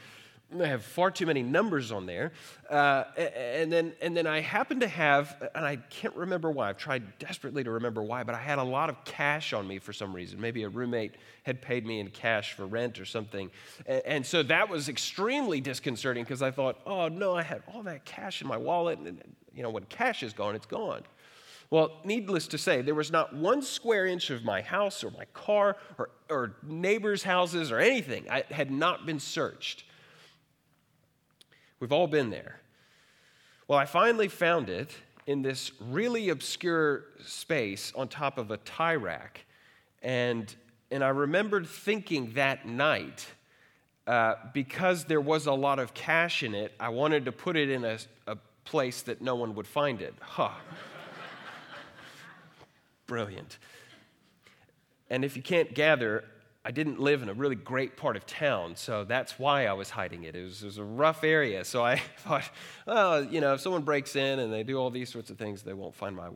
I 0.57 0.65
have 0.65 0.83
far 0.83 1.11
too 1.11 1.27
many 1.27 1.43
numbers 1.43 1.91
on 1.91 2.07
there. 2.07 2.31
Uh, 2.69 3.03
and, 3.15 3.71
then, 3.71 3.93
and 4.01 4.17
then 4.17 4.25
I 4.25 4.39
happen 4.41 4.79
to 4.79 4.87
have, 4.87 5.49
and 5.53 5.63
I 5.63 5.75
can't 5.75 6.15
remember 6.15 6.49
why, 6.49 6.69
I've 6.69 6.77
tried 6.77 7.19
desperately 7.19 7.63
to 7.63 7.71
remember 7.71 8.01
why, 8.01 8.23
but 8.23 8.33
I 8.33 8.39
had 8.39 8.57
a 8.57 8.63
lot 8.63 8.89
of 8.89 9.03
cash 9.05 9.53
on 9.53 9.67
me 9.67 9.77
for 9.77 9.93
some 9.93 10.13
reason. 10.13 10.41
Maybe 10.41 10.63
a 10.63 10.69
roommate 10.69 11.15
had 11.43 11.61
paid 11.61 11.85
me 11.85 11.99
in 11.99 12.09
cash 12.09 12.53
for 12.53 12.65
rent 12.65 12.99
or 12.99 13.05
something. 13.05 13.51
And, 13.85 14.01
and 14.05 14.25
so 14.25 14.41
that 14.43 14.69
was 14.69 14.89
extremely 14.89 15.61
disconcerting 15.61 16.23
because 16.23 16.41
I 16.41 16.49
thought, 16.49 16.79
oh 16.85 17.09
no, 17.09 17.35
I 17.35 17.43
had 17.43 17.61
all 17.71 17.83
that 17.83 18.05
cash 18.05 18.41
in 18.41 18.47
my 18.47 18.57
wallet. 18.57 18.97
And, 18.99 19.21
you 19.53 19.61
know, 19.61 19.69
when 19.69 19.83
cash 19.83 20.23
is 20.23 20.33
gone, 20.33 20.55
it's 20.55 20.65
gone. 20.65 21.03
Well, 21.71 21.91
needless 22.03 22.47
to 22.47 22.57
say, 22.57 22.81
there 22.81 22.95
was 22.95 23.11
not 23.11 23.35
one 23.35 23.61
square 23.61 24.07
inch 24.07 24.31
of 24.31 24.43
my 24.43 24.61
house 24.61 25.03
or 25.03 25.11
my 25.11 25.25
car 25.33 25.77
or, 25.99 26.09
or 26.27 26.55
neighbors' 26.63 27.21
houses 27.21 27.71
or 27.71 27.77
anything 27.77 28.27
I 28.31 28.43
had 28.49 28.71
not 28.71 29.05
been 29.05 29.19
searched. 29.19 29.83
We've 31.79 31.91
all 31.91 32.07
been 32.07 32.29
there. 32.29 32.59
Well, 33.67 33.79
I 33.79 33.85
finally 33.85 34.27
found 34.27 34.69
it 34.69 34.91
in 35.27 35.41
this 35.41 35.71
really 35.79 36.29
obscure 36.29 37.05
space 37.23 37.93
on 37.95 38.07
top 38.07 38.37
of 38.37 38.51
a 38.51 38.57
tie 38.57 38.95
rack. 38.95 39.45
And, 40.01 40.53
and 40.91 41.03
I 41.03 41.09
remembered 41.09 41.67
thinking 41.67 42.33
that 42.33 42.67
night, 42.67 43.27
uh, 44.07 44.35
because 44.53 45.05
there 45.05 45.21
was 45.21 45.45
a 45.45 45.53
lot 45.53 45.77
of 45.77 45.93
cash 45.93 46.41
in 46.41 46.55
it, 46.55 46.73
I 46.79 46.89
wanted 46.89 47.25
to 47.25 47.31
put 47.31 47.55
it 47.55 47.69
in 47.69 47.85
a, 47.85 47.99
a 48.25 48.37
place 48.65 49.03
that 49.03 49.21
no 49.21 49.35
one 49.35 49.53
would 49.55 49.67
find 49.67 50.01
it. 50.01 50.15
Huh. 50.19 50.49
Brilliant. 53.05 53.59
And 55.09 55.23
if 55.23 55.37
you 55.37 55.43
can't 55.43 55.73
gather, 55.73 56.23
I 56.65 56.71
didn't 56.71 56.99
live 56.99 57.23
in 57.23 57.29
a 57.29 57.33
really 57.33 57.55
great 57.55 57.95
part 57.95 58.17
of 58.17 58.25
town, 58.25 58.75
so 58.75 59.05
that's 59.05 59.39
why 59.39 59.65
I 59.65 59.73
was 59.73 59.89
hiding 59.89 60.23
it. 60.23 60.35
It 60.35 60.43
was, 60.43 60.61
it 60.61 60.65
was, 60.65 60.77
a 60.77 60.83
rough 60.83 61.23
area, 61.23 61.63
so 61.63 61.83
I 61.83 62.01
thought, 62.17 62.49
well, 62.85 63.23
you 63.23 63.39
know, 63.39 63.53
if 63.53 63.61
someone 63.61 63.83
breaks 63.83 64.15
in 64.15 64.39
and 64.39 64.51
they 64.51 64.63
do 64.63 64.77
all 64.77 64.89
these 64.89 65.09
sorts 65.09 65.29
of 65.29 65.37
things, 65.37 65.63
they 65.63 65.73
won't 65.73 65.95
find 65.95 66.15
my, 66.15 66.29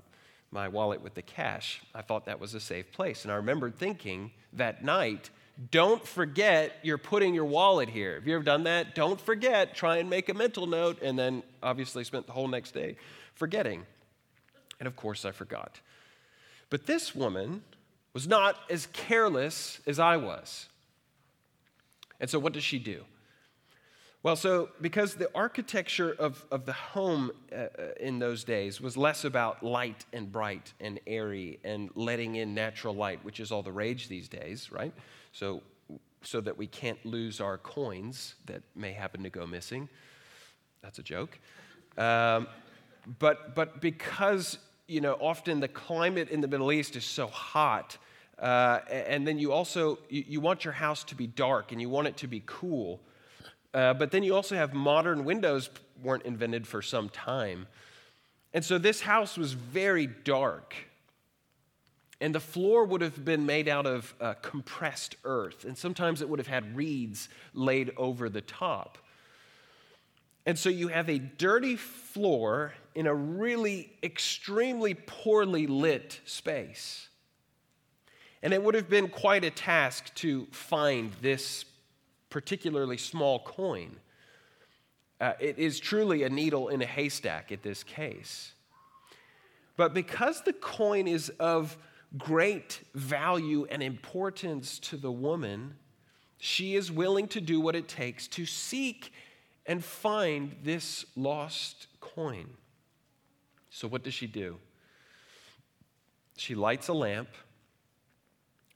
my 0.49 0.69
wallet 0.69 1.01
with 1.01 1.13
the 1.13 1.21
cash. 1.21 1.81
I 1.93 2.01
thought 2.01 2.25
that 2.25 2.39
was 2.39 2.53
a 2.53 2.59
safe 2.61 2.91
place. 2.93 3.25
And 3.25 3.33
I 3.33 3.35
remembered 3.35 3.75
thinking 3.75 4.31
that 4.53 4.83
night, 4.83 5.29
don't 5.71 6.05
forget 6.07 6.77
you're 6.83 6.97
putting 6.97 7.33
your 7.33 7.45
wallet 7.45 7.89
here. 7.89 8.15
Have 8.15 8.25
you 8.25 8.35
ever 8.35 8.43
done 8.43 8.63
that? 8.63 8.95
Don't 8.95 9.19
forget, 9.19 9.75
try 9.75 9.97
and 9.97 10.09
make 10.09 10.29
a 10.29 10.33
mental 10.33 10.67
note, 10.67 11.01
and 11.01 11.19
then 11.19 11.43
obviously 11.61 12.03
spent 12.05 12.27
the 12.27 12.33
whole 12.33 12.47
next 12.47 12.71
day 12.71 12.95
forgetting. 13.35 13.85
And 14.79 14.87
of 14.87 14.95
course, 14.95 15.25
I 15.25 15.31
forgot. 15.31 15.81
But 16.69 16.87
this 16.87 17.13
woman, 17.13 17.61
was 18.13 18.27
not 18.27 18.55
as 18.69 18.87
careless 18.93 19.79
as 19.87 19.99
I 19.99 20.17
was. 20.17 20.67
And 22.19 22.29
so, 22.29 22.39
what 22.39 22.53
does 22.53 22.63
she 22.63 22.79
do? 22.79 23.03
Well, 24.23 24.37
so 24.37 24.69
because 24.79 25.15
the 25.15 25.29
architecture 25.35 26.15
of, 26.17 26.45
of 26.49 26.65
the 26.65 26.71
home 26.71 27.31
uh, 27.51 27.55
uh, 27.55 27.67
in 27.99 28.19
those 28.19 28.45
days 28.45 28.79
was 28.79 28.95
less 28.95 29.25
about 29.25 29.63
light 29.63 30.05
and 30.13 30.31
bright 30.31 30.71
and 30.79 31.01
airy 31.05 31.59
and 31.65 31.89
letting 31.95 32.35
in 32.35 32.53
natural 32.53 32.95
light, 32.95 33.19
which 33.25 33.41
is 33.41 33.51
all 33.51 33.61
the 33.61 33.71
rage 33.73 34.07
these 34.07 34.29
days, 34.29 34.71
right? 34.71 34.93
So, 35.33 35.61
so 36.21 36.39
that 36.39 36.57
we 36.57 36.67
can't 36.67 37.05
lose 37.05 37.41
our 37.41 37.57
coins 37.57 38.35
that 38.45 38.61
may 38.77 38.93
happen 38.93 39.23
to 39.23 39.29
go 39.29 39.45
missing. 39.45 39.89
That's 40.81 40.99
a 40.99 41.03
joke. 41.03 41.37
Um, 41.97 42.47
but, 43.19 43.55
but 43.55 43.81
because 43.81 44.57
you 44.87 45.01
know, 45.01 45.13
often 45.13 45.59
the 45.59 45.67
climate 45.67 46.29
in 46.29 46.41
the 46.41 46.47
Middle 46.47 46.71
East 46.71 46.95
is 46.95 47.05
so 47.05 47.27
hot. 47.27 47.97
Uh, 48.39 48.79
and 48.89 49.27
then 49.27 49.37
you 49.37 49.51
also 49.51 49.99
you, 50.09 50.23
you, 50.27 50.41
want 50.41 50.65
your 50.65 50.73
house 50.73 51.03
to 51.05 51.15
be 51.15 51.27
dark 51.27 51.71
and 51.71 51.79
you 51.79 51.87
want 51.87 52.07
it 52.07 52.17
to 52.17 52.27
be 52.27 52.41
cool. 52.45 52.99
Uh, 53.73 53.93
but 53.93 54.11
then 54.11 54.23
you 54.23 54.35
also 54.35 54.55
have 54.55 54.73
modern 54.73 55.23
windows 55.23 55.69
weren't 56.01 56.23
invented 56.23 56.67
for 56.67 56.81
some 56.81 57.09
time. 57.09 57.67
And 58.53 58.63
so 58.63 58.77
this 58.77 59.01
house 59.01 59.37
was 59.37 59.53
very 59.53 60.07
dark. 60.07 60.75
And 62.21 62.33
the 62.33 62.39
floor 62.39 62.85
would 62.85 63.01
have 63.01 63.25
been 63.25 63.45
made 63.45 63.67
out 63.67 63.85
of 63.85 64.13
uh, 64.21 64.33
compressed 64.35 65.15
earth. 65.23 65.65
And 65.65 65.77
sometimes 65.77 66.21
it 66.21 66.29
would 66.29 66.39
have 66.39 66.47
had 66.47 66.75
reeds 66.75 67.29
laid 67.53 67.91
over 67.97 68.29
the 68.29 68.41
top. 68.41 68.97
And 70.45 70.57
so 70.57 70.69
you 70.69 70.89
have 70.89 71.09
a 71.09 71.19
dirty 71.19 71.75
floor 71.75 72.73
in 72.95 73.07
a 73.07 73.13
really 73.13 73.93
extremely 74.03 74.93
poorly 74.93 75.67
lit 75.67 76.19
space. 76.25 77.09
And 78.41 78.53
it 78.53 78.61
would 78.61 78.75
have 78.75 78.89
been 78.89 79.07
quite 79.07 79.43
a 79.43 79.49
task 79.49 80.13
to 80.15 80.47
find 80.51 81.13
this 81.21 81.65
particularly 82.29 82.97
small 82.97 83.39
coin. 83.39 83.95
Uh, 85.21 85.33
it 85.39 85.57
is 85.57 85.79
truly 85.79 86.23
a 86.23 86.29
needle 86.29 86.67
in 86.67 86.81
a 86.81 86.85
haystack 86.85 87.51
at 87.51 87.63
this 87.63 87.83
case. 87.83 88.53
But 89.77 89.93
because 89.93 90.41
the 90.41 90.53
coin 90.53 91.07
is 91.07 91.29
of 91.39 91.77
great 92.17 92.81
value 92.93 93.65
and 93.69 93.81
importance 93.81 94.77
to 94.79 94.97
the 94.97 95.11
woman, 95.11 95.75
she 96.37 96.75
is 96.75 96.91
willing 96.91 97.27
to 97.29 97.41
do 97.41 97.59
what 97.61 97.75
it 97.75 97.87
takes 97.87 98.27
to 98.27 98.45
seek 98.45 99.13
and 99.65 99.83
find 99.83 100.55
this 100.63 101.05
lost 101.15 101.87
coin. 102.01 102.49
So, 103.75 103.87
what 103.87 104.03
does 104.03 104.13
she 104.13 104.27
do? 104.27 104.57
She 106.37 106.53
lights 106.53 106.89
a 106.89 106.93
lamp 106.93 107.29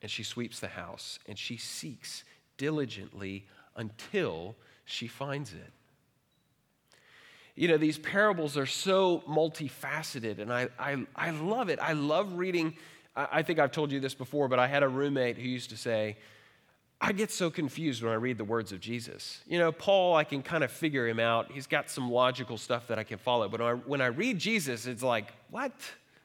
and 0.01 0.09
she 0.09 0.23
sweeps 0.23 0.59
the 0.59 0.67
house 0.67 1.19
and 1.27 1.37
she 1.37 1.55
seeks 1.55 2.23
diligently 2.57 3.45
until 3.75 4.55
she 4.85 5.07
finds 5.07 5.53
it. 5.53 5.71
You 7.53 7.67
know, 7.67 7.77
these 7.77 7.99
parables 7.99 8.57
are 8.57 8.65
so 8.65 9.23
multifaceted, 9.29 10.39
and 10.39 10.51
I, 10.51 10.69
I, 10.79 11.05
I 11.15 11.29
love 11.29 11.69
it. 11.69 11.77
I 11.79 11.93
love 11.93 12.33
reading. 12.33 12.75
I, 13.15 13.27
I 13.33 13.43
think 13.43 13.59
I've 13.59 13.71
told 13.71 13.91
you 13.91 13.99
this 13.99 14.15
before, 14.15 14.47
but 14.47 14.57
I 14.57 14.65
had 14.65 14.81
a 14.81 14.89
roommate 14.89 15.37
who 15.37 15.47
used 15.47 15.69
to 15.69 15.77
say, 15.77 16.17
I 16.99 17.11
get 17.11 17.31
so 17.31 17.51
confused 17.51 18.01
when 18.01 18.11
I 18.11 18.15
read 18.15 18.37
the 18.39 18.43
words 18.43 18.71
of 18.71 18.79
Jesus. 18.79 19.41
You 19.47 19.59
know, 19.59 19.71
Paul, 19.71 20.15
I 20.15 20.23
can 20.23 20.41
kind 20.41 20.63
of 20.63 20.71
figure 20.71 21.07
him 21.07 21.19
out. 21.19 21.51
He's 21.51 21.67
got 21.67 21.91
some 21.91 22.11
logical 22.11 22.57
stuff 22.57 22.87
that 22.87 22.97
I 22.97 23.03
can 23.03 23.19
follow. 23.19 23.47
But 23.47 23.61
when 23.61 23.69
I, 23.69 23.73
when 23.73 24.01
I 24.01 24.07
read 24.07 24.39
Jesus, 24.39 24.87
it's 24.87 25.03
like, 25.03 25.31
what? 25.51 25.73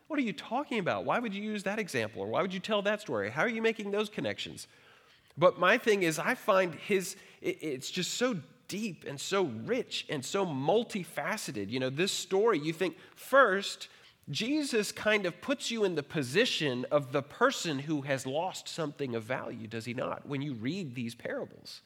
What 0.08 0.18
are 0.18 0.22
you 0.22 0.32
talking 0.32 0.78
about? 0.78 1.04
Why 1.04 1.18
would 1.18 1.34
you 1.34 1.42
use 1.42 1.62
that 1.64 1.78
example? 1.78 2.22
Or 2.22 2.26
why 2.26 2.40
would 2.40 2.54
you 2.54 2.60
tell 2.60 2.80
that 2.82 3.02
story? 3.02 3.30
How 3.30 3.42
are 3.42 3.48
you 3.48 3.60
making 3.60 3.90
those 3.90 4.08
connections? 4.08 4.66
But 5.36 5.58
my 5.58 5.76
thing 5.78 6.02
is, 6.02 6.18
I 6.18 6.34
find 6.34 6.74
his, 6.74 7.16
it's 7.40 7.90
just 7.90 8.14
so 8.14 8.36
deep 8.68 9.04
and 9.06 9.20
so 9.20 9.44
rich 9.64 10.06
and 10.08 10.24
so 10.24 10.46
multifaceted. 10.46 11.68
You 11.68 11.80
know, 11.80 11.90
this 11.90 12.12
story, 12.12 12.58
you 12.58 12.72
think 12.72 12.96
first, 13.14 13.88
Jesus 14.32 14.90
kind 14.90 15.26
of 15.26 15.40
puts 15.40 15.70
you 15.70 15.84
in 15.84 15.94
the 15.94 16.02
position 16.02 16.86
of 16.90 17.12
the 17.12 17.22
person 17.22 17.78
who 17.78 18.00
has 18.02 18.26
lost 18.26 18.68
something 18.68 19.14
of 19.14 19.22
value, 19.22 19.68
does 19.68 19.84
he 19.84 19.94
not, 19.94 20.26
when 20.26 20.42
you 20.42 20.54
read 20.54 20.94
these 20.94 21.14
parables? 21.14 21.82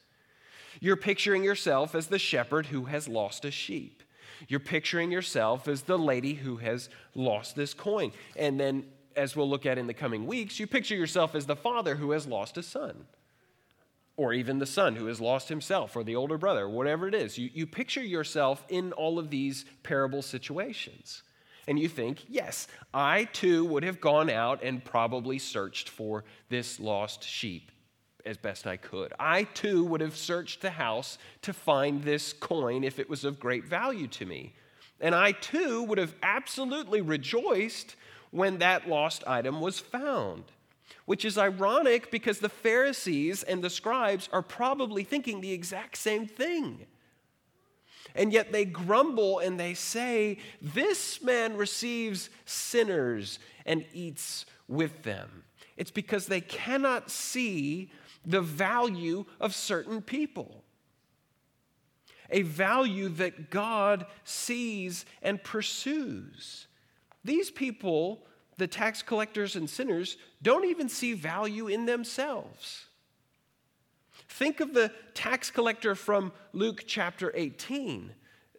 You're 0.79 0.95
picturing 0.95 1.43
yourself 1.43 1.93
as 1.93 2.07
the 2.07 2.19
shepherd 2.19 2.67
who 2.67 2.85
has 2.85 3.07
lost 3.07 3.45
a 3.45 3.51
sheep. 3.51 4.01
You're 4.47 4.59
picturing 4.59 5.11
yourself 5.11 5.67
as 5.67 5.81
the 5.83 5.97
lady 5.97 6.35
who 6.35 6.57
has 6.57 6.89
lost 7.15 7.55
this 7.55 7.73
coin. 7.73 8.11
And 8.35 8.59
then, 8.59 8.85
as 9.15 9.35
we'll 9.35 9.49
look 9.49 9.65
at 9.65 9.77
in 9.77 9.87
the 9.87 9.93
coming 9.93 10.27
weeks, 10.27 10.59
you 10.59 10.67
picture 10.67 10.95
yourself 10.95 11.35
as 11.35 11.47
the 11.47 11.55
father 11.55 11.95
who 11.95 12.11
has 12.11 12.27
lost 12.27 12.57
a 12.57 12.63
son. 12.63 13.05
Or 14.15 14.33
even 14.33 14.59
the 14.59 14.65
son 14.65 14.95
who 14.95 15.07
has 15.07 15.21
lost 15.21 15.49
himself, 15.49 15.95
or 15.95 16.03
the 16.03 16.15
older 16.15 16.37
brother, 16.37 16.67
whatever 16.67 17.07
it 17.07 17.13
is. 17.13 17.37
You, 17.37 17.49
you 17.53 17.67
picture 17.67 18.03
yourself 18.03 18.63
in 18.69 18.93
all 18.93 19.19
of 19.19 19.29
these 19.29 19.65
parable 19.83 20.21
situations. 20.21 21.23
And 21.67 21.77
you 21.77 21.89
think, 21.89 22.23
yes, 22.29 22.67
I 22.93 23.25
too 23.25 23.65
would 23.65 23.83
have 23.83 23.99
gone 23.99 24.29
out 24.29 24.63
and 24.63 24.83
probably 24.83 25.37
searched 25.37 25.89
for 25.89 26.23
this 26.49 26.79
lost 26.79 27.23
sheep 27.23 27.71
as 28.25 28.37
best 28.37 28.67
I 28.67 28.77
could. 28.77 29.13
I 29.19 29.43
too 29.43 29.83
would 29.85 30.01
have 30.01 30.15
searched 30.15 30.61
the 30.61 30.69
house 30.71 31.17
to 31.41 31.53
find 31.53 32.03
this 32.03 32.33
coin 32.33 32.83
if 32.83 32.99
it 32.99 33.09
was 33.09 33.23
of 33.23 33.39
great 33.39 33.65
value 33.65 34.07
to 34.07 34.25
me. 34.25 34.53
And 34.99 35.13
I 35.13 35.31
too 35.31 35.83
would 35.83 35.97
have 35.97 36.15
absolutely 36.23 37.01
rejoiced 37.01 37.95
when 38.31 38.59
that 38.59 38.87
lost 38.87 39.23
item 39.27 39.61
was 39.61 39.79
found. 39.79 40.45
Which 41.05 41.23
is 41.25 41.37
ironic 41.37 42.11
because 42.11 42.39
the 42.39 42.49
Pharisees 42.49 43.43
and 43.43 43.63
the 43.63 43.69
scribes 43.69 44.29
are 44.33 44.41
probably 44.41 45.03
thinking 45.03 45.41
the 45.41 45.53
exact 45.53 45.97
same 45.97 46.27
thing. 46.27 46.85
And 48.17 48.33
yet 48.33 48.51
they 48.51 48.65
grumble 48.65 49.39
and 49.39 49.59
they 49.59 49.75
say, 49.75 50.39
This 50.61 51.21
man 51.21 51.55
receives 51.55 52.29
sinners 52.45 53.39
and 53.65 53.85
eats 53.93 54.45
with 54.67 55.03
them. 55.03 55.43
It's 55.77 55.91
because 55.91 56.25
they 56.25 56.41
cannot 56.41 57.11
see 57.11 57.91
the 58.25 58.41
value 58.41 59.25
of 59.39 59.53
certain 59.53 60.01
people. 60.01 60.63
A 62.29 62.41
value 62.41 63.07
that 63.09 63.49
God 63.51 64.05
sees 64.25 65.05
and 65.21 65.41
pursues. 65.41 66.67
These 67.23 67.51
people, 67.51 68.25
the 68.57 68.67
tax 68.67 69.01
collectors 69.01 69.55
and 69.55 69.69
sinners, 69.69 70.17
don't 70.41 70.65
even 70.65 70.89
see 70.89 71.13
value 71.13 71.67
in 71.67 71.85
themselves. 71.85 72.87
Think 74.29 74.59
of 74.59 74.73
the 74.73 74.91
tax 75.13 75.49
collector 75.49 75.95
from 75.95 76.31
Luke 76.53 76.83
chapter 76.85 77.31
18, 77.33 78.11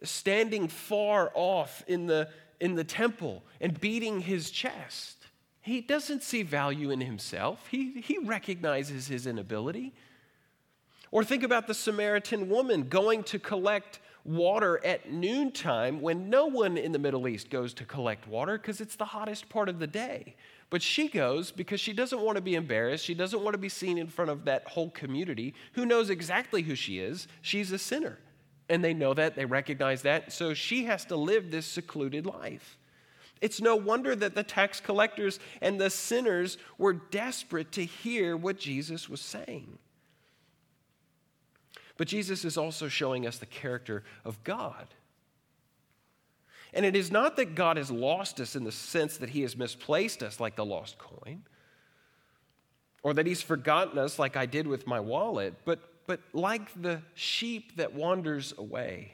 standing 0.03 0.67
far 0.67 1.31
off 1.33 1.83
in 1.87 2.07
the, 2.07 2.29
in 2.59 2.75
the 2.75 2.83
temple 2.83 3.43
and 3.61 3.79
beating 3.79 4.21
his 4.21 4.51
chest. 4.51 5.17
He 5.61 5.81
doesn't 5.81 6.23
see 6.23 6.41
value 6.43 6.89
in 6.89 7.01
himself, 7.01 7.67
he, 7.69 8.01
he 8.01 8.17
recognizes 8.17 9.07
his 9.07 9.27
inability. 9.27 9.93
Or 11.11 11.23
think 11.23 11.43
about 11.43 11.67
the 11.67 11.73
Samaritan 11.73 12.49
woman 12.49 12.83
going 12.87 13.23
to 13.23 13.39
collect 13.39 13.99
water 14.23 14.83
at 14.85 15.11
noontime 15.11 16.01
when 16.01 16.29
no 16.29 16.45
one 16.45 16.77
in 16.77 16.91
the 16.91 16.99
Middle 16.99 17.27
East 17.27 17.49
goes 17.49 17.73
to 17.75 17.85
collect 17.85 18.27
water 18.27 18.57
because 18.57 18.79
it's 18.79 18.95
the 18.95 19.05
hottest 19.05 19.49
part 19.49 19.69
of 19.69 19.79
the 19.79 19.87
day. 19.87 20.35
But 20.69 20.81
she 20.83 21.07
goes 21.07 21.51
because 21.51 21.79
she 21.79 21.93
doesn't 21.93 22.21
want 22.21 22.35
to 22.35 22.41
be 22.41 22.55
embarrassed. 22.55 23.03
She 23.03 23.15
doesn't 23.15 23.41
want 23.41 23.55
to 23.55 23.59
be 23.59 23.69
seen 23.69 23.97
in 23.97 24.07
front 24.07 24.29
of 24.29 24.45
that 24.45 24.67
whole 24.67 24.91
community 24.91 25.55
who 25.73 25.85
knows 25.85 26.09
exactly 26.09 26.61
who 26.61 26.75
she 26.75 26.99
is. 26.99 27.27
She's 27.41 27.71
a 27.71 27.79
sinner. 27.79 28.19
And 28.69 28.83
they 28.83 28.93
know 28.93 29.15
that, 29.15 29.35
they 29.35 29.45
recognize 29.45 30.03
that. 30.03 30.31
So 30.31 30.53
she 30.53 30.85
has 30.85 31.05
to 31.05 31.15
live 31.15 31.49
this 31.49 31.65
secluded 31.65 32.27
life. 32.27 32.77
It's 33.41 33.61
no 33.61 33.75
wonder 33.75 34.15
that 34.15 34.35
the 34.35 34.43
tax 34.43 34.79
collectors 34.79 35.39
and 35.61 35.79
the 35.79 35.89
sinners 35.89 36.57
were 36.77 36.93
desperate 36.93 37.71
to 37.73 37.85
hear 37.85 38.37
what 38.37 38.59
Jesus 38.59 39.09
was 39.09 39.21
saying. 39.21 39.79
But 41.97 42.07
Jesus 42.07 42.45
is 42.45 42.57
also 42.57 42.87
showing 42.87 43.25
us 43.25 43.39
the 43.39 43.45
character 43.45 44.03
of 44.23 44.43
God. 44.43 44.87
And 46.73 46.85
it 46.85 46.95
is 46.95 47.11
not 47.11 47.35
that 47.37 47.55
God 47.55 47.77
has 47.77 47.89
lost 47.89 48.39
us 48.39 48.55
in 48.55 48.63
the 48.63 48.71
sense 48.71 49.17
that 49.17 49.29
he 49.29 49.41
has 49.41 49.57
misplaced 49.57 50.21
us 50.21 50.39
like 50.39 50.55
the 50.55 50.65
lost 50.65 50.97
coin, 50.97 51.43
or 53.01 53.13
that 53.13 53.25
he's 53.25 53.41
forgotten 53.41 53.97
us 53.97 54.19
like 54.19 54.35
I 54.35 54.45
did 54.45 54.67
with 54.67 54.85
my 54.85 54.99
wallet, 54.99 55.55
but, 55.65 55.79
but 56.05 56.19
like 56.33 56.81
the 56.81 57.01
sheep 57.15 57.77
that 57.77 57.93
wanders 57.93 58.53
away, 58.57 59.13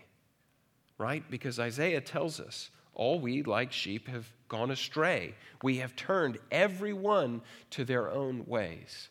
right? 0.98 1.24
Because 1.30 1.60
Isaiah 1.60 2.02
tells 2.02 2.40
us 2.40 2.72
all 2.94 3.20
we, 3.20 3.44
like 3.44 3.72
sheep, 3.72 4.08
have 4.08 4.28
gone 4.48 4.72
astray. 4.72 5.36
We 5.62 5.78
have 5.78 5.96
turned 5.96 6.38
every 6.50 6.94
one 6.94 7.42
to 7.72 7.84
their 7.84 8.10
own 8.10 8.46
ways. 8.48 9.10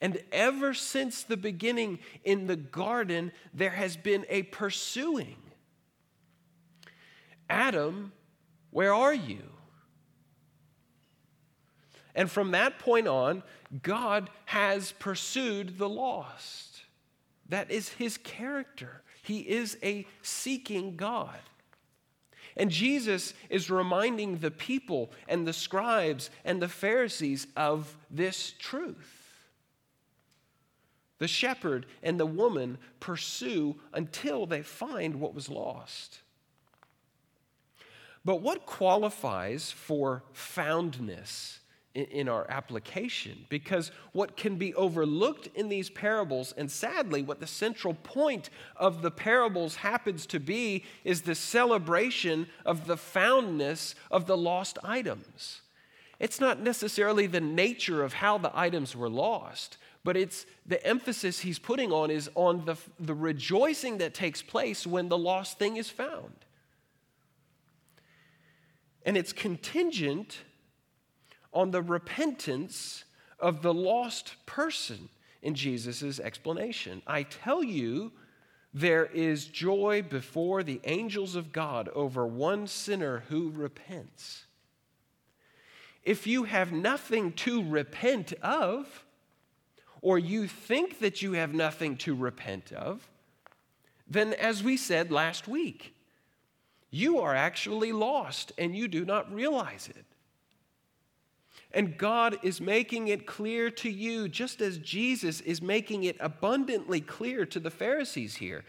And 0.00 0.22
ever 0.30 0.74
since 0.74 1.22
the 1.22 1.36
beginning 1.36 1.98
in 2.24 2.46
the 2.46 2.56
garden, 2.56 3.32
there 3.54 3.70
has 3.70 3.96
been 3.96 4.26
a 4.28 4.42
pursuing. 4.44 5.36
Adam, 7.48 8.12
where 8.70 8.92
are 8.94 9.14
you? 9.14 9.42
And 12.14 12.30
from 12.30 12.52
that 12.52 12.78
point 12.78 13.06
on, 13.06 13.42
God 13.82 14.30
has 14.46 14.92
pursued 14.92 15.78
the 15.78 15.88
lost. 15.88 16.82
That 17.48 17.70
is 17.70 17.90
his 17.90 18.16
character. 18.18 19.02
He 19.22 19.40
is 19.40 19.76
a 19.82 20.06
seeking 20.22 20.96
God. 20.96 21.38
And 22.56 22.70
Jesus 22.70 23.34
is 23.50 23.70
reminding 23.70 24.38
the 24.38 24.50
people 24.50 25.12
and 25.28 25.46
the 25.46 25.52
scribes 25.52 26.30
and 26.44 26.60
the 26.60 26.68
Pharisees 26.68 27.46
of 27.54 27.96
this 28.10 28.54
truth. 28.58 29.26
The 31.18 31.28
shepherd 31.28 31.86
and 32.02 32.18
the 32.18 32.26
woman 32.26 32.78
pursue 33.00 33.76
until 33.92 34.46
they 34.46 34.62
find 34.62 35.16
what 35.16 35.34
was 35.34 35.48
lost. 35.50 36.20
But 38.26 38.42
what 38.42 38.66
qualifies 38.66 39.70
for 39.70 40.24
foundness 40.32 41.60
in, 41.94 42.28
our 42.28 42.44
application? 42.50 43.46
Because 43.48 43.92
what 44.10 44.36
can 44.36 44.56
be 44.56 44.74
overlooked 44.74 45.48
in 45.54 45.68
these 45.68 45.90
parables, 45.90 46.52
and 46.56 46.68
sadly, 46.68 47.22
what 47.22 47.38
the 47.38 47.46
central 47.46 47.94
point 47.94 48.50
of 48.74 49.00
the 49.00 49.12
parables 49.12 49.76
happens 49.76 50.26
to 50.26 50.40
be, 50.40 50.82
is 51.04 51.22
the 51.22 51.36
celebration 51.36 52.48
of 52.64 52.88
the 52.88 52.96
foundness 52.96 53.94
of 54.10 54.26
the 54.26 54.36
lost 54.36 54.76
items. 54.82 55.62
It's 56.18 56.40
not 56.40 56.58
necessarily 56.58 57.28
the 57.28 57.40
nature 57.40 58.02
of 58.02 58.14
how 58.14 58.38
the 58.38 58.50
items 58.58 58.96
were 58.96 59.08
lost, 59.08 59.78
but 60.02 60.16
it's 60.16 60.46
the 60.66 60.84
emphasis 60.84 61.38
he's 61.38 61.60
putting 61.60 61.92
on 61.92 62.10
is 62.10 62.28
on 62.34 62.64
the, 62.64 62.74
the 62.98 63.14
rejoicing 63.14 63.98
that 63.98 64.14
takes 64.14 64.42
place 64.42 64.84
when 64.84 65.08
the 65.08 65.18
lost 65.18 65.60
thing 65.60 65.76
is 65.76 65.90
found. 65.90 66.45
And 69.06 69.16
it's 69.16 69.32
contingent 69.32 70.42
on 71.54 71.70
the 71.70 71.80
repentance 71.80 73.04
of 73.38 73.62
the 73.62 73.72
lost 73.72 74.34
person 74.44 75.08
in 75.40 75.54
Jesus' 75.54 76.20
explanation. 76.20 77.02
I 77.06 77.22
tell 77.22 77.62
you, 77.62 78.12
there 78.74 79.06
is 79.06 79.46
joy 79.46 80.02
before 80.02 80.62
the 80.62 80.80
angels 80.84 81.36
of 81.36 81.52
God 81.52 81.88
over 81.94 82.26
one 82.26 82.66
sinner 82.66 83.22
who 83.28 83.50
repents. 83.50 84.44
If 86.02 86.26
you 86.26 86.44
have 86.44 86.72
nothing 86.72 87.32
to 87.32 87.62
repent 87.62 88.32
of, 88.42 89.04
or 90.02 90.18
you 90.18 90.46
think 90.46 90.98
that 90.98 91.22
you 91.22 91.32
have 91.32 91.54
nothing 91.54 91.96
to 91.98 92.14
repent 92.14 92.72
of, 92.72 93.08
then, 94.08 94.34
as 94.34 94.62
we 94.62 94.76
said 94.76 95.10
last 95.10 95.48
week, 95.48 95.95
you 96.96 97.20
are 97.20 97.34
actually 97.34 97.92
lost 97.92 98.52
and 98.56 98.74
you 98.74 98.88
do 98.88 99.04
not 99.04 99.32
realize 99.32 99.88
it. 99.88 100.04
And 101.72 101.98
God 101.98 102.38
is 102.42 102.58
making 102.58 103.08
it 103.08 103.26
clear 103.26 103.70
to 103.70 103.90
you, 103.90 104.28
just 104.28 104.62
as 104.62 104.78
Jesus 104.78 105.42
is 105.42 105.60
making 105.60 106.04
it 106.04 106.16
abundantly 106.20 107.02
clear 107.02 107.44
to 107.44 107.60
the 107.60 107.70
Pharisees 107.70 108.36
here. 108.36 108.64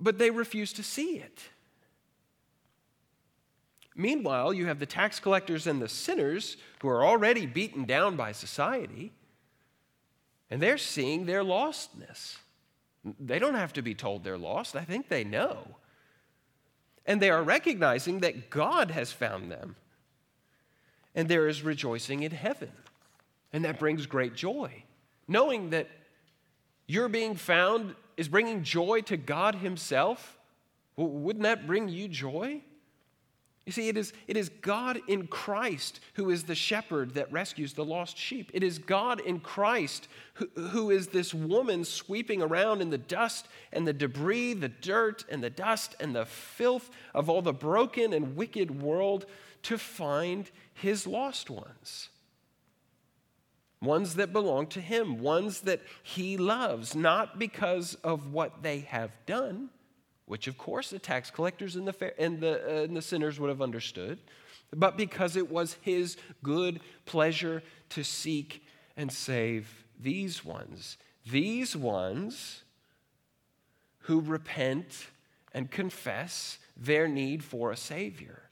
But 0.00 0.18
they 0.18 0.30
refuse 0.30 0.72
to 0.74 0.82
see 0.82 1.18
it. 1.18 1.42
Meanwhile, 3.94 4.54
you 4.54 4.66
have 4.66 4.78
the 4.78 4.86
tax 4.86 5.20
collectors 5.20 5.66
and 5.66 5.80
the 5.80 5.88
sinners 5.88 6.56
who 6.80 6.88
are 6.88 7.04
already 7.04 7.44
beaten 7.44 7.84
down 7.84 8.16
by 8.16 8.32
society, 8.32 9.12
and 10.50 10.60
they're 10.60 10.78
seeing 10.78 11.26
their 11.26 11.44
lostness. 11.44 12.38
They 13.20 13.38
don't 13.38 13.54
have 13.54 13.74
to 13.74 13.82
be 13.82 13.94
told 13.94 14.24
they're 14.24 14.38
lost, 14.38 14.74
I 14.74 14.84
think 14.84 15.08
they 15.08 15.22
know. 15.22 15.76
And 17.06 17.20
they 17.20 17.30
are 17.30 17.42
recognizing 17.42 18.20
that 18.20 18.50
God 18.50 18.90
has 18.90 19.12
found 19.12 19.50
them 19.50 19.76
and 21.14 21.28
there 21.28 21.46
is 21.48 21.62
rejoicing 21.62 22.22
in 22.22 22.32
heaven. 22.32 22.72
And 23.52 23.64
that 23.64 23.78
brings 23.78 24.06
great 24.06 24.34
joy. 24.34 24.84
Knowing 25.28 25.70
that 25.70 25.88
your 26.86 27.08
being 27.08 27.36
found 27.36 27.94
is 28.16 28.28
bringing 28.28 28.62
joy 28.62 29.00
to 29.02 29.16
God 29.16 29.56
Himself, 29.56 30.38
wouldn't 30.96 31.44
that 31.44 31.66
bring 31.66 31.88
you 31.88 32.08
joy? 32.08 32.62
You 33.66 33.72
see, 33.72 33.88
it 33.88 33.96
is, 33.96 34.12
it 34.28 34.36
is 34.36 34.50
God 34.50 35.00
in 35.08 35.26
Christ 35.26 36.00
who 36.14 36.28
is 36.28 36.42
the 36.42 36.54
shepherd 36.54 37.14
that 37.14 37.32
rescues 37.32 37.72
the 37.72 37.84
lost 37.84 38.18
sheep. 38.18 38.50
It 38.52 38.62
is 38.62 38.78
God 38.78 39.20
in 39.20 39.40
Christ 39.40 40.06
who, 40.34 40.48
who 40.54 40.90
is 40.90 41.08
this 41.08 41.32
woman 41.32 41.84
sweeping 41.84 42.42
around 42.42 42.82
in 42.82 42.90
the 42.90 42.98
dust 42.98 43.48
and 43.72 43.86
the 43.86 43.94
debris, 43.94 44.52
the 44.52 44.68
dirt 44.68 45.24
and 45.30 45.42
the 45.42 45.48
dust 45.48 45.96
and 45.98 46.14
the 46.14 46.26
filth 46.26 46.90
of 47.14 47.30
all 47.30 47.40
the 47.40 47.54
broken 47.54 48.12
and 48.12 48.36
wicked 48.36 48.82
world 48.82 49.24
to 49.62 49.78
find 49.78 50.50
his 50.74 51.06
lost 51.06 51.48
ones. 51.48 52.10
Ones 53.80 54.14
that 54.16 54.32
belong 54.32 54.66
to 54.68 54.80
him, 54.80 55.20
ones 55.20 55.62
that 55.62 55.80
he 56.02 56.36
loves, 56.36 56.94
not 56.94 57.38
because 57.38 57.94
of 57.96 58.32
what 58.32 58.62
they 58.62 58.80
have 58.80 59.10
done, 59.24 59.70
which 60.26 60.46
of 60.46 60.56
course 60.58 60.90
the 60.90 60.98
tax 60.98 61.30
collectors 61.30 61.76
and 61.76 61.86
the, 61.86 62.20
and 62.20 62.40
the, 62.40 62.62
uh, 62.66 62.82
and 62.84 62.96
the 62.96 63.02
sinners 63.02 63.38
would 63.38 63.50
have 63.50 63.62
understood, 63.62 64.18
but 64.74 64.96
because 64.96 65.36
it 65.36 65.50
was 65.50 65.76
his 65.82 66.16
good 66.42 66.80
pleasure 67.04 67.62
to 67.90 68.02
seek 68.02 68.64
and 68.96 69.12
save 69.12 69.84
these 70.00 70.44
ones. 70.44 70.96
These 71.30 71.76
ones 71.76 72.62
who 74.00 74.20
repent 74.20 75.06
and 75.52 75.70
confess 75.70 76.58
their 76.76 77.08
need 77.08 77.42
for 77.42 77.70
a 77.70 77.76
Savior. 77.76 78.42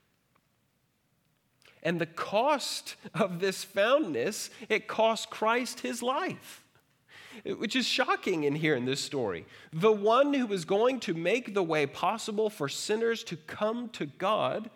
And 1.83 2.01
the 2.01 2.07
cost 2.07 2.95
of 3.13 3.41
this 3.41 3.65
foundness, 3.65 4.51
it 4.69 4.87
cost 4.87 5.31
Christ 5.31 5.81
his 5.81 6.03
life, 6.03 6.62
which 7.45 7.77
is 7.77 7.87
shocking 7.87 8.45
in 8.45 8.55
here 8.55 8.75
in 8.75 8.85
this 8.85 9.01
story. 9.01 9.47
The 9.73 9.93
one 9.93 10.35
who 10.35 10.47
was 10.47 10.65
going 10.65 11.01
to 11.01 11.15
make 11.15 11.55
the 11.55 11.63
way 11.63 11.87
possible 11.87 12.51
for 12.51 12.69
sinners 12.69 13.25
to 13.25 13.37
come 13.37 13.89
to 13.91 14.07
God, 14.07 14.71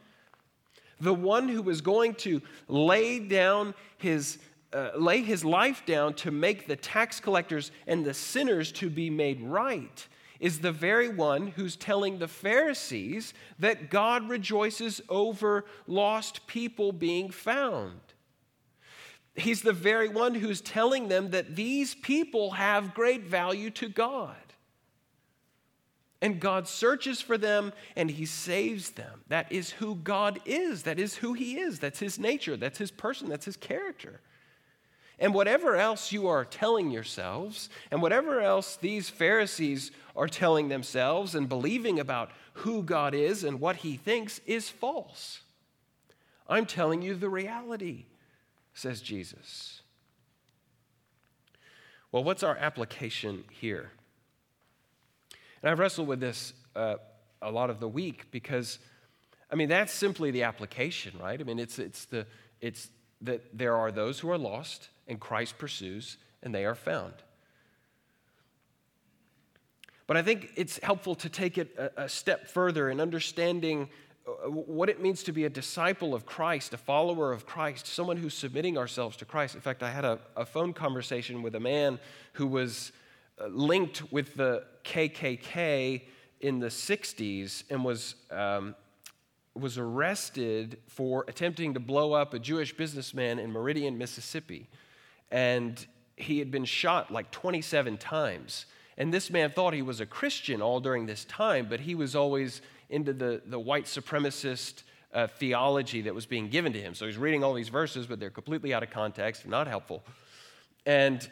the 1.01 1.15
one 1.15 1.49
who 1.49 1.63
was 1.63 1.81
going 1.81 2.15
to 2.17 2.41
lay 2.69 3.19
down 3.19 3.75
his 3.99 4.39
uh, 4.73 4.91
lay 4.97 5.23
his 5.23 5.45
life 5.45 5.87
down 5.87 6.13
to 6.13 6.31
make 6.31 6.67
the 6.67 6.77
tax 6.77 7.21
collectors 7.21 7.71
and 7.87 8.05
the 8.05 8.13
sinners 8.13 8.73
to 8.73 8.91
be 8.91 9.09
made 9.09 9.41
right 9.41 10.09
is 10.41 10.59
the 10.59 10.73
very 10.73 11.09
one 11.09 11.49
who's 11.49 11.77
telling 11.77 12.19
the 12.19 12.29
Pharisees 12.29 13.33
that 13.59 13.91
God 13.91 14.29
rejoices 14.29 15.01
over 15.09 15.65
lost 15.87 16.47
people 16.47 16.93
being 16.93 17.31
found. 17.31 18.01
He's 19.37 19.63
the 19.63 19.73
very 19.73 20.09
one 20.09 20.35
who's 20.35 20.61
telling 20.61 21.09
them 21.09 21.31
that 21.31 21.57
these 21.57 21.95
people 21.95 22.53
have 22.53 22.95
great 22.95 23.25
value 23.25 23.71
to 23.71 23.89
God. 23.89 24.35
And 26.23 26.41
God 26.41 26.67
searches 26.67 27.21
for 27.21 27.37
them 27.37 27.73
and 27.95 28.11
He 28.11 28.25
saves 28.25 28.93
them. 28.93 29.21
That 29.29 29.53
is 29.53 29.71
who 29.73 29.97
God 29.97 30.41
is. 30.47 30.85
That 30.85 30.99
is 30.99 31.17
who 31.17 31.35
He 31.35 31.59
is. 31.59 31.79
That's 31.79 31.99
His 31.99 32.19
nature. 32.19 32.57
That's 32.57 32.79
His 32.79 32.91
person. 32.91 33.29
That's 33.29 33.45
His 33.45 33.59
character. 33.59 34.21
And 35.19 35.35
whatever 35.35 35.77
else 35.77 36.13
you 36.13 36.29
are 36.29 36.45
telling 36.45 36.91
yourselves, 36.91 37.71
and 37.91 38.03
whatever 38.03 38.41
else 38.41 38.77
these 38.77 39.09
Pharisees 39.09 39.91
are 40.15 40.29
telling 40.29 40.69
themselves 40.69 41.35
and 41.35 41.49
believing 41.49 41.99
about 41.99 42.31
who 42.55 42.83
God 42.83 43.15
is 43.15 43.45
and 43.45 43.61
what 43.61 43.77
He 43.77 43.97
thinks, 43.97 44.41
is 44.47 44.69
false. 44.69 45.41
I'm 46.49 46.67
telling 46.67 47.03
you 47.03 47.15
the 47.15 47.29
reality, 47.29 48.05
says 48.77 49.01
Jesus. 49.01 49.81
Well, 52.13 52.23
what's 52.23 52.43
our 52.43 52.57
application 52.57 53.45
here? 53.51 53.91
And 55.63 55.71
I've 55.71 55.79
wrestled 55.79 56.09
with 56.09 56.21
this 56.21 56.53
uh, 56.77 56.97
a 57.41 57.51
lot 57.51 57.71
of 57.71 57.81
the 57.81 57.89
week 57.89 58.31
because, 58.31 58.79
I 59.51 59.55
mean, 59.55 59.71
that's 59.71 59.93
simply 59.93 60.31
the 60.31 60.43
application, 60.43 61.19
right? 61.19 61.41
I 61.41 61.43
mean, 61.43 61.59
it's, 61.59 61.79
it's, 61.79 62.05
the, 62.05 62.27
it's 62.61 62.91
that 63.23 63.57
there 63.57 63.75
are 63.75 63.91
those 63.91 64.21
who 64.21 64.31
are 64.31 64.39
lost 64.39 64.91
and 65.09 65.19
Christ 65.19 65.57
pursues, 65.57 66.19
and 66.43 66.55
they 66.55 66.67
are 66.67 66.75
found. 66.75 67.15
But 70.07 70.19
I 70.19 70.23
think 70.23 70.51
it's 70.55 70.79
helpful 70.83 71.15
to 71.17 71.31
take 71.31 71.57
it 71.57 71.75
a, 71.79 72.05
a 72.05 72.09
step 72.09 72.47
further 72.47 72.91
in 72.91 73.01
understanding 73.01 73.89
what 74.27 74.89
it 74.89 75.01
means 75.01 75.23
to 75.25 75.33
be 75.33 75.45
a 75.45 75.51
disciple 75.51 76.15
of 76.15 76.27
Christ, 76.27 76.75
a 76.75 76.77
follower 76.77 77.33
of 77.33 77.47
Christ, 77.47 77.87
someone 77.87 78.17
who's 78.17 78.35
submitting 78.35 78.77
ourselves 78.77 79.17
to 79.19 79.25
Christ. 79.25 79.55
In 79.55 79.61
fact, 79.61 79.83
I 79.83 79.91
had 79.91 80.05
a, 80.05 80.19
a 80.37 80.45
phone 80.45 80.73
conversation 80.73 81.43
with 81.43 81.55
a 81.55 81.61
man 81.61 82.01
who 82.33 82.47
was 82.47 82.93
uh, 83.41 83.47
linked 83.47 84.11
with 84.13 84.35
the 84.35 84.65
KKK 84.85 86.03
in 86.41 86.59
the 86.59 86.67
60s 86.67 87.65
and 87.71 87.85
was 87.85 88.17
um, 88.31 88.75
was 89.55 89.79
arrested 89.79 90.79
for 90.87 91.25
attempting 91.29 91.75
to 91.75 91.81
blow 91.81 92.13
up 92.13 92.35
a 92.35 92.39
Jewish 92.39 92.77
businessman 92.77 93.39
in 93.39 93.51
Meridian, 93.51 93.97
Mississippi. 93.97 94.69
And 95.31 95.85
he 96.17 96.39
had 96.39 96.51
been 96.51 96.65
shot 96.65 97.11
like 97.11 97.31
27 97.31 97.97
times. 97.99 98.67
And 98.99 99.13
this 99.13 99.31
man 99.31 99.51
thought 99.51 99.75
he 99.75 99.83
was 99.83 100.01
a 100.01 100.07
Christian 100.07 100.63
all 100.63 100.81
during 100.81 101.07
this 101.07 101.25
time, 101.25 101.69
but 101.69 101.81
he 101.81 101.95
was 101.95 102.15
always 102.15 102.63
into 102.91 103.13
the, 103.13 103.43
the 103.47 103.59
white 103.59 103.85
supremacist 103.85 104.83
uh, 105.13 105.27
theology 105.27 106.03
that 106.03 106.15
was 106.15 106.27
being 106.27 106.49
given 106.49 106.73
to 106.73 106.81
him. 106.81 106.95
So 106.95 107.07
he's 107.07 107.17
reading 107.17 107.43
all 107.43 107.55
these 107.55 107.69
verses, 107.69 108.07
but 108.07 108.21
they're 108.21 108.31
completely 108.31 108.75
out 108.75 108.83
of 108.83 108.91
context, 108.91 109.47
not 109.47 109.67
helpful. 109.67 110.05
And 110.85 111.29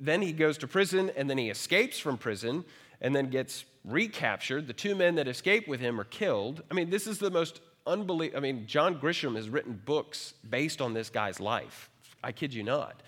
then 0.00 0.22
he 0.22 0.32
goes 0.32 0.58
to 0.58 0.66
prison, 0.66 1.10
and 1.16 1.28
then 1.28 1.38
he 1.38 1.50
escapes 1.50 1.98
from 1.98 2.18
prison, 2.18 2.64
and 3.00 3.14
then 3.14 3.28
gets 3.28 3.64
recaptured. 3.84 4.66
The 4.66 4.72
two 4.72 4.94
men 4.94 5.16
that 5.16 5.28
escape 5.28 5.68
with 5.68 5.80
him 5.80 6.00
are 6.00 6.04
killed. 6.04 6.62
I 6.70 6.74
mean, 6.74 6.90
this 6.90 7.06
is 7.06 7.18
the 7.18 7.30
most 7.30 7.60
unbelievable. 7.86 8.38
I 8.38 8.40
mean, 8.40 8.66
John 8.66 8.98
Grisham 8.98 9.36
has 9.36 9.48
written 9.48 9.80
books 9.84 10.34
based 10.48 10.80
on 10.80 10.94
this 10.94 11.10
guy's 11.10 11.40
life. 11.40 11.90
I 12.22 12.32
kid 12.32 12.54
you 12.54 12.62
not. 12.62 13.02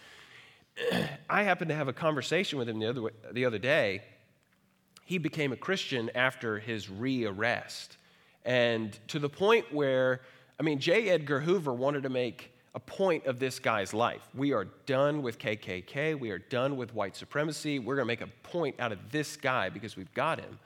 I 1.31 1.43
happened 1.43 1.71
to 1.71 1.75
have 1.75 1.89
a 1.89 1.93
conversation 1.93 2.59
with 2.59 2.69
him 2.69 2.79
the 2.79 2.89
other, 2.89 3.11
the 3.33 3.45
other 3.47 3.59
day. 3.59 4.03
He 5.07 5.19
became 5.19 5.53
a 5.53 5.57
Christian 5.57 6.11
after 6.15 6.59
his 6.59 6.89
rearrest. 6.89 7.97
And 8.45 8.97
to 9.09 9.19
the 9.19 9.29
point 9.29 9.73
where, 9.73 10.21
I 10.61 10.63
mean, 10.63 10.79
J. 10.79 11.09
Edgar 11.09 11.41
Hoover 11.41 11.73
wanted 11.73 12.03
to 12.03 12.09
make 12.09 12.53
a 12.75 12.81
point 12.81 13.25
of 13.25 13.39
this 13.39 13.59
guy's 13.59 13.95
life. 13.95 14.29
We 14.35 14.53
are 14.53 14.67
done 14.85 15.23
with 15.23 15.39
KKK. 15.39 16.19
We 16.19 16.31
are 16.31 16.39
done 16.39 16.77
with 16.77 16.95
white 16.95 17.17
supremacy. 17.17 17.79
We're 17.79 17.97
going 17.97 18.05
to 18.05 18.13
make 18.13 18.21
a 18.21 18.49
point 18.49 18.77
out 18.79 18.93
of 18.93 19.11
this 19.11 19.37
guy 19.37 19.71
because 19.71 19.97
we've 19.97 20.13
got 20.13 20.39
him. 20.39 20.59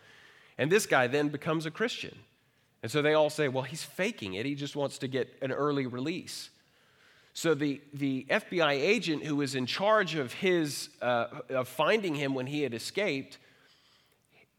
And 0.59 0.73
this 0.73 0.87
guy 0.87 1.07
then 1.07 1.29
becomes 1.29 1.67
a 1.67 1.71
Christian. 1.71 2.19
And 2.83 2.91
so 2.91 3.03
they 3.03 3.15
all 3.15 3.31
say, 3.31 3.49
well, 3.49 3.63
he's 3.63 3.85
faking 3.85 4.35
it. 4.35 4.45
He 4.47 4.55
just 4.55 4.75
wants 4.75 4.99
to 4.99 5.09
get 5.09 5.37
an 5.41 5.53
early 5.53 5.87
release. 5.87 6.51
So 7.35 7.55
the, 7.55 7.81
the 7.95 8.27
FBI 8.29 8.73
agent 8.73 9.25
who 9.25 9.37
was 9.37 9.55
in 9.55 9.67
charge 9.67 10.15
of 10.15 10.33
his 10.33 10.89
uh, 11.01 11.27
of 11.51 11.69
finding 11.69 12.15
him 12.15 12.35
when 12.35 12.47
he 12.47 12.63
had 12.63 12.75
escaped, 12.75 13.39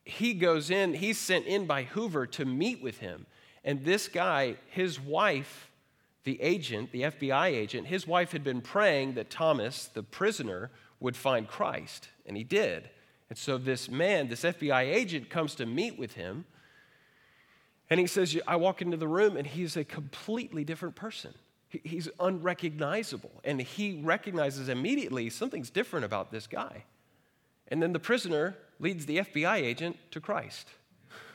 he 0.03 0.33
goes 0.33 0.69
in, 0.69 0.93
he's 0.95 1.17
sent 1.17 1.45
in 1.45 1.65
by 1.65 1.83
Hoover 1.83 2.25
to 2.27 2.45
meet 2.45 2.81
with 2.81 2.99
him. 2.99 3.25
And 3.63 3.85
this 3.85 4.07
guy, 4.07 4.55
his 4.69 4.99
wife, 4.99 5.69
the 6.23 6.41
agent, 6.41 6.91
the 6.91 7.03
FBI 7.03 7.47
agent, 7.47 7.87
his 7.87 8.07
wife 8.07 8.31
had 8.31 8.43
been 8.43 8.61
praying 8.61 9.13
that 9.13 9.29
Thomas, 9.29 9.85
the 9.85 10.03
prisoner, 10.03 10.71
would 10.99 11.15
find 11.15 11.47
Christ, 11.47 12.09
and 12.25 12.37
he 12.37 12.43
did. 12.43 12.89
And 13.29 13.37
so 13.37 13.57
this 13.57 13.89
man, 13.89 14.27
this 14.27 14.43
FBI 14.43 14.83
agent, 14.93 15.29
comes 15.29 15.55
to 15.55 15.65
meet 15.65 15.97
with 15.97 16.13
him. 16.13 16.45
And 17.89 17.99
he 17.99 18.05
says, 18.05 18.37
I 18.45 18.57
walk 18.57 18.81
into 18.81 18.97
the 18.97 19.07
room 19.07 19.37
and 19.37 19.47
he's 19.47 19.77
a 19.77 19.85
completely 19.85 20.65
different 20.65 20.95
person. 20.95 21.33
He's 21.69 22.09
unrecognizable. 22.19 23.31
And 23.45 23.61
he 23.61 24.01
recognizes 24.03 24.67
immediately 24.67 25.29
something's 25.29 25.69
different 25.69 26.03
about 26.03 26.31
this 26.31 26.45
guy. 26.45 26.83
And 27.69 27.81
then 27.81 27.93
the 27.93 27.99
prisoner 27.99 28.57
leads 28.81 29.05
the 29.05 29.19
FBI 29.19 29.57
agent 29.57 29.97
to 30.11 30.19
Christ, 30.19 30.67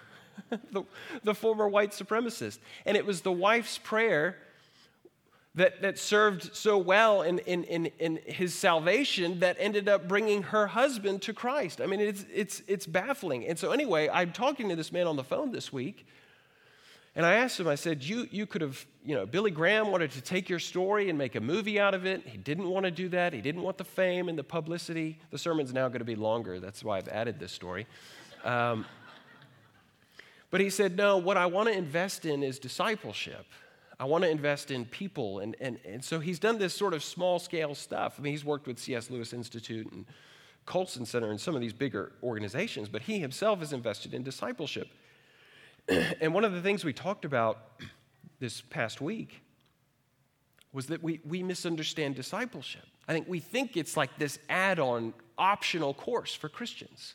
the, 0.72 0.82
the 1.22 1.34
former 1.34 1.68
white 1.68 1.92
supremacist. 1.92 2.58
And 2.84 2.96
it 2.96 3.06
was 3.06 3.22
the 3.22 3.32
wife's 3.32 3.78
prayer 3.78 4.36
that, 5.54 5.80
that 5.80 5.98
served 5.98 6.54
so 6.54 6.76
well 6.76 7.22
in, 7.22 7.38
in, 7.40 7.64
in, 7.64 7.86
in, 7.98 8.20
his 8.26 8.54
salvation 8.54 9.40
that 9.40 9.56
ended 9.58 9.88
up 9.88 10.06
bringing 10.06 10.42
her 10.42 10.66
husband 10.66 11.22
to 11.22 11.32
Christ. 11.32 11.80
I 11.80 11.86
mean, 11.86 12.00
it's, 12.00 12.26
it's, 12.32 12.62
it's 12.68 12.86
baffling. 12.86 13.46
And 13.46 13.58
so, 13.58 13.72
anyway, 13.72 14.10
I'm 14.12 14.32
talking 14.32 14.68
to 14.68 14.76
this 14.76 14.92
man 14.92 15.06
on 15.06 15.16
the 15.16 15.24
phone 15.24 15.52
this 15.52 15.72
week, 15.72 16.06
and 17.16 17.24
I 17.24 17.36
asked 17.36 17.58
him, 17.58 17.66
I 17.66 17.76
said, 17.76 18.04
you, 18.04 18.28
you 18.30 18.44
could 18.44 18.60
have, 18.60 18.84
you 19.02 19.14
know, 19.14 19.24
Billy 19.24 19.50
Graham 19.50 19.90
wanted 19.90 20.10
to 20.12 20.20
take 20.20 20.50
your 20.50 20.58
story 20.58 21.08
and 21.08 21.16
make 21.16 21.34
a 21.34 21.40
movie 21.40 21.80
out 21.80 21.94
of 21.94 22.04
it. 22.04 22.26
He 22.26 22.36
didn't 22.36 22.68
want 22.68 22.84
to 22.84 22.90
do 22.90 23.08
that. 23.08 23.32
He 23.32 23.40
didn't 23.40 23.62
want 23.62 23.78
the 23.78 23.84
fame 23.84 24.28
and 24.28 24.38
the 24.38 24.44
publicity. 24.44 25.18
The 25.30 25.38
sermon's 25.38 25.72
now 25.72 25.88
going 25.88 26.00
to 26.00 26.04
be 26.04 26.14
longer. 26.14 26.60
That's 26.60 26.84
why 26.84 26.98
I've 26.98 27.08
added 27.08 27.40
this 27.40 27.52
story. 27.52 27.86
Um, 28.44 28.84
but 30.50 30.60
he 30.60 30.68
said, 30.68 30.98
no, 30.98 31.16
what 31.16 31.38
I 31.38 31.46
want 31.46 31.70
to 31.70 31.74
invest 31.74 32.26
in 32.26 32.42
is 32.42 32.58
discipleship. 32.58 33.46
I 33.98 34.04
want 34.04 34.24
to 34.24 34.30
invest 34.30 34.70
in 34.70 34.84
people. 34.84 35.38
And, 35.38 35.56
and, 35.58 35.78
and 35.86 36.04
so 36.04 36.20
he's 36.20 36.38
done 36.38 36.58
this 36.58 36.74
sort 36.74 36.92
of 36.92 37.02
small 37.02 37.38
scale 37.38 37.74
stuff. 37.74 38.16
I 38.18 38.22
mean, 38.22 38.32
he's 38.34 38.44
worked 38.44 38.66
with 38.66 38.78
C.S. 38.78 39.08
Lewis 39.08 39.32
Institute 39.32 39.90
and 39.90 40.04
Colson 40.66 41.06
Center 41.06 41.30
and 41.30 41.40
some 41.40 41.54
of 41.54 41.62
these 41.62 41.72
bigger 41.72 42.12
organizations, 42.22 42.90
but 42.90 43.00
he 43.00 43.20
himself 43.20 43.62
is 43.62 43.72
invested 43.72 44.12
in 44.12 44.22
discipleship. 44.22 44.88
and 46.20 46.34
one 46.34 46.44
of 46.44 46.52
the 46.52 46.62
things 46.62 46.84
we 46.84 46.92
talked 46.92 47.24
about 47.24 47.80
this 48.38 48.60
past 48.60 49.00
week 49.00 49.42
was 50.72 50.86
that 50.86 51.02
we, 51.02 51.20
we 51.26 51.42
misunderstand 51.42 52.14
discipleship. 52.14 52.84
I 53.08 53.12
think 53.12 53.28
we 53.28 53.40
think 53.40 53.76
it's 53.76 53.96
like 53.96 54.18
this 54.18 54.38
add 54.48 54.78
on 54.78 55.14
optional 55.38 55.94
course 55.94 56.34
for 56.34 56.48
Christians 56.48 57.14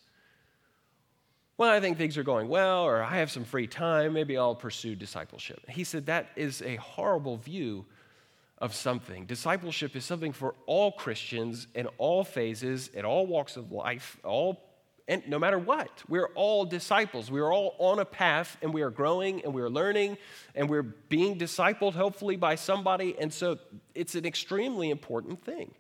well, 1.62 1.70
I 1.70 1.80
think 1.80 2.00
things 2.00 2.18
are 2.18 2.24
going 2.24 2.48
well, 2.48 2.82
or 2.82 3.04
I 3.04 3.18
have 3.18 3.30
some 3.30 3.44
free 3.44 3.68
time, 3.68 4.14
maybe 4.14 4.36
I'll 4.36 4.56
pursue 4.56 4.96
discipleship. 4.96 5.62
He 5.70 5.84
said 5.84 6.08
that 6.08 6.30
is 6.36 6.64
a 6.64 6.78
horrible 6.78 7.38
view 7.38 7.86
of 8.58 8.74
something. 8.74 9.28
Discipleship 9.28 9.96
is 9.96 10.04
something 10.04 10.32
for 10.32 10.56
all 10.66 10.92
Christians 10.92 11.68
in 11.76 11.86
all 12.00 12.24
phases, 12.24 12.88
in 12.88 13.06
all 13.06 13.28
walks 13.28 13.58
of 13.58 13.72
life, 13.72 14.18
all 14.24 14.71
and 15.12 15.28
no 15.28 15.38
matter 15.38 15.60
what. 15.60 15.90
We're 16.08 16.30
all 16.36 16.64
disciples. 16.64 17.30
We 17.30 17.42
are 17.42 17.52
all 17.52 17.76
on 17.80 18.00
a 18.00 18.06
path 18.06 18.56
and 18.62 18.74
we 18.74 18.82
are 18.82 18.90
growing 18.90 19.44
and 19.44 19.54
we 19.54 19.62
are 19.62 19.70
learning 19.70 20.18
and 20.56 20.70
we're 20.70 20.84
being 20.84 21.38
discipled 21.38 21.94
hopefully 21.94 22.38
by 22.38 22.56
somebody 22.56 23.18
and 23.20 23.32
so 23.34 23.60
it's 23.94 24.16
an 24.16 24.26
extremely 24.26 24.90
important 24.90 25.44
thing. 25.44 25.74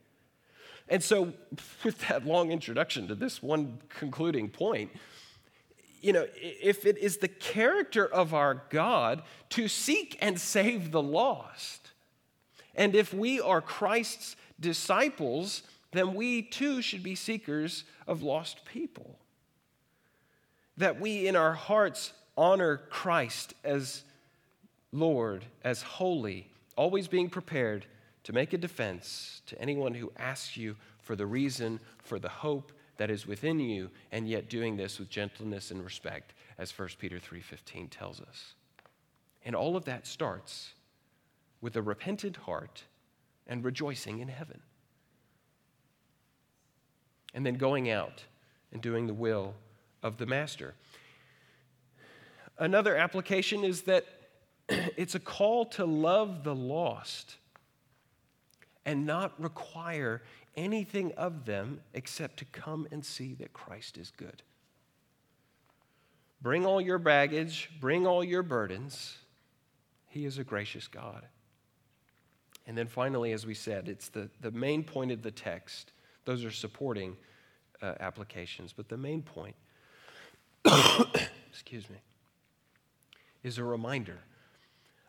And 0.89 1.01
so 1.01 1.31
with 1.85 1.97
that 2.09 2.25
long 2.25 2.51
introduction 2.51 3.07
to 3.07 3.15
this 3.15 3.41
one 3.41 3.79
concluding 3.87 4.49
point, 4.49 4.91
you 6.01 6.11
know, 6.11 6.27
if 6.35 6.85
it 6.85 6.97
is 6.97 7.17
the 7.17 7.29
character 7.29 8.05
of 8.05 8.33
our 8.33 8.63
God 8.69 9.23
to 9.51 9.69
seek 9.69 10.17
and 10.19 10.37
save 10.37 10.91
the 10.91 11.01
lost, 11.01 11.91
and 12.75 12.95
if 12.95 13.13
we 13.13 13.39
are 13.39 13.61
Christ's 13.61 14.35
disciples, 14.59 15.63
then 15.93 16.15
we 16.15 16.41
too 16.41 16.81
should 16.81 17.03
be 17.03 17.15
seekers 17.15 17.85
of 18.07 18.23
lost 18.23 18.65
people. 18.65 19.20
That 20.77 20.99
we 20.99 21.27
in 21.27 21.35
our 21.35 21.53
hearts 21.53 22.13
honor 22.37 22.77
Christ 22.89 23.53
as 23.63 24.03
Lord, 24.91 25.45
as 25.63 25.81
holy, 25.81 26.49
always 26.75 27.07
being 27.07 27.29
prepared 27.29 27.85
to 28.23 28.33
make 28.33 28.53
a 28.53 28.57
defense 28.57 29.41
to 29.47 29.59
anyone 29.61 29.93
who 29.93 30.11
asks 30.17 30.57
you 30.57 30.75
for 30.99 31.15
the 31.15 31.25
reason, 31.25 31.79
for 32.03 32.19
the 32.19 32.29
hope, 32.29 32.71
that 32.97 33.09
is 33.09 33.25
within 33.25 33.59
you 33.59 33.89
and 34.11 34.29
yet 34.29 34.49
doing 34.49 34.77
this 34.77 34.99
with 34.99 35.09
gentleness 35.09 35.71
and 35.71 35.83
respect 35.83 36.33
as 36.57 36.71
1 36.71 36.99
Peter 36.99 37.19
3:15 37.19 37.89
tells 37.89 38.21
us. 38.21 38.53
And 39.43 39.55
all 39.55 39.75
of 39.75 39.85
that 39.85 40.05
starts 40.05 40.73
with 41.61 41.75
a 41.75 41.81
repentant 41.81 42.37
heart 42.37 42.83
and 43.47 43.63
rejoicing 43.63 44.19
in 44.19 44.27
heaven. 44.27 44.61
And 47.33 47.45
then 47.45 47.55
going 47.55 47.89
out 47.89 48.25
and 48.71 48.81
doing 48.81 49.07
the 49.07 49.13
will 49.13 49.55
of 50.03 50.17
the 50.17 50.25
master. 50.25 50.73
Another 52.57 52.95
application 52.95 53.63
is 53.63 53.83
that 53.83 54.05
it's 54.69 55.15
a 55.15 55.19
call 55.19 55.65
to 55.65 55.85
love 55.85 56.43
the 56.43 56.55
lost 56.55 57.37
and 58.85 59.05
not 59.05 59.39
require 59.41 60.21
anything 60.55 61.11
of 61.13 61.45
them 61.45 61.81
except 61.93 62.37
to 62.37 62.45
come 62.45 62.87
and 62.91 63.05
see 63.05 63.33
that 63.35 63.53
Christ 63.53 63.97
is 63.97 64.11
good. 64.11 64.43
Bring 66.41 66.65
all 66.65 66.81
your 66.81 66.97
baggage, 66.97 67.69
bring 67.79 68.07
all 68.07 68.23
your 68.23 68.43
burdens. 68.43 69.17
He 70.07 70.25
is 70.25 70.39
a 70.39 70.43
gracious 70.43 70.87
God. 70.87 71.25
And 72.67 72.77
then 72.77 72.87
finally, 72.87 73.31
as 73.31 73.45
we 73.45 73.53
said, 73.53 73.87
it's 73.87 74.09
the, 74.09 74.29
the 74.41 74.51
main 74.51 74.83
point 74.83 75.11
of 75.11 75.21
the 75.21 75.31
text. 75.31 75.93
Those 76.25 76.43
are 76.43 76.51
supporting 76.51 77.15
uh, 77.81 77.93
applications. 77.99 78.73
But 78.73 78.89
the 78.89 78.97
main 78.97 79.21
point, 79.21 79.55
excuse 80.65 81.89
me, 81.89 81.97
is 83.43 83.57
a 83.57 83.63
reminder 83.63 84.19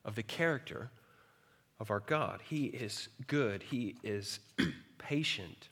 of 0.05 0.15
the 0.15 0.23
character 0.23 0.91
of 1.79 1.91
our 1.91 2.01
God. 2.01 2.41
He 2.49 2.67
is 2.67 3.09
good, 3.27 3.63
He 3.63 3.97
is 4.03 4.41
patient. 4.99 5.69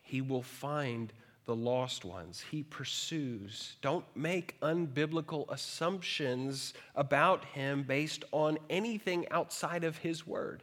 He 0.00 0.20
will 0.20 0.42
find 0.42 1.12
the 1.44 1.56
lost 1.56 2.04
ones. 2.04 2.44
He 2.50 2.62
pursues. 2.62 3.76
Don't 3.82 4.04
make 4.14 4.60
unbiblical 4.60 5.50
assumptions 5.50 6.72
about 6.94 7.44
him 7.46 7.82
based 7.82 8.24
on 8.30 8.58
anything 8.70 9.26
outside 9.30 9.84
of 9.84 9.98
his 9.98 10.26
word. 10.26 10.62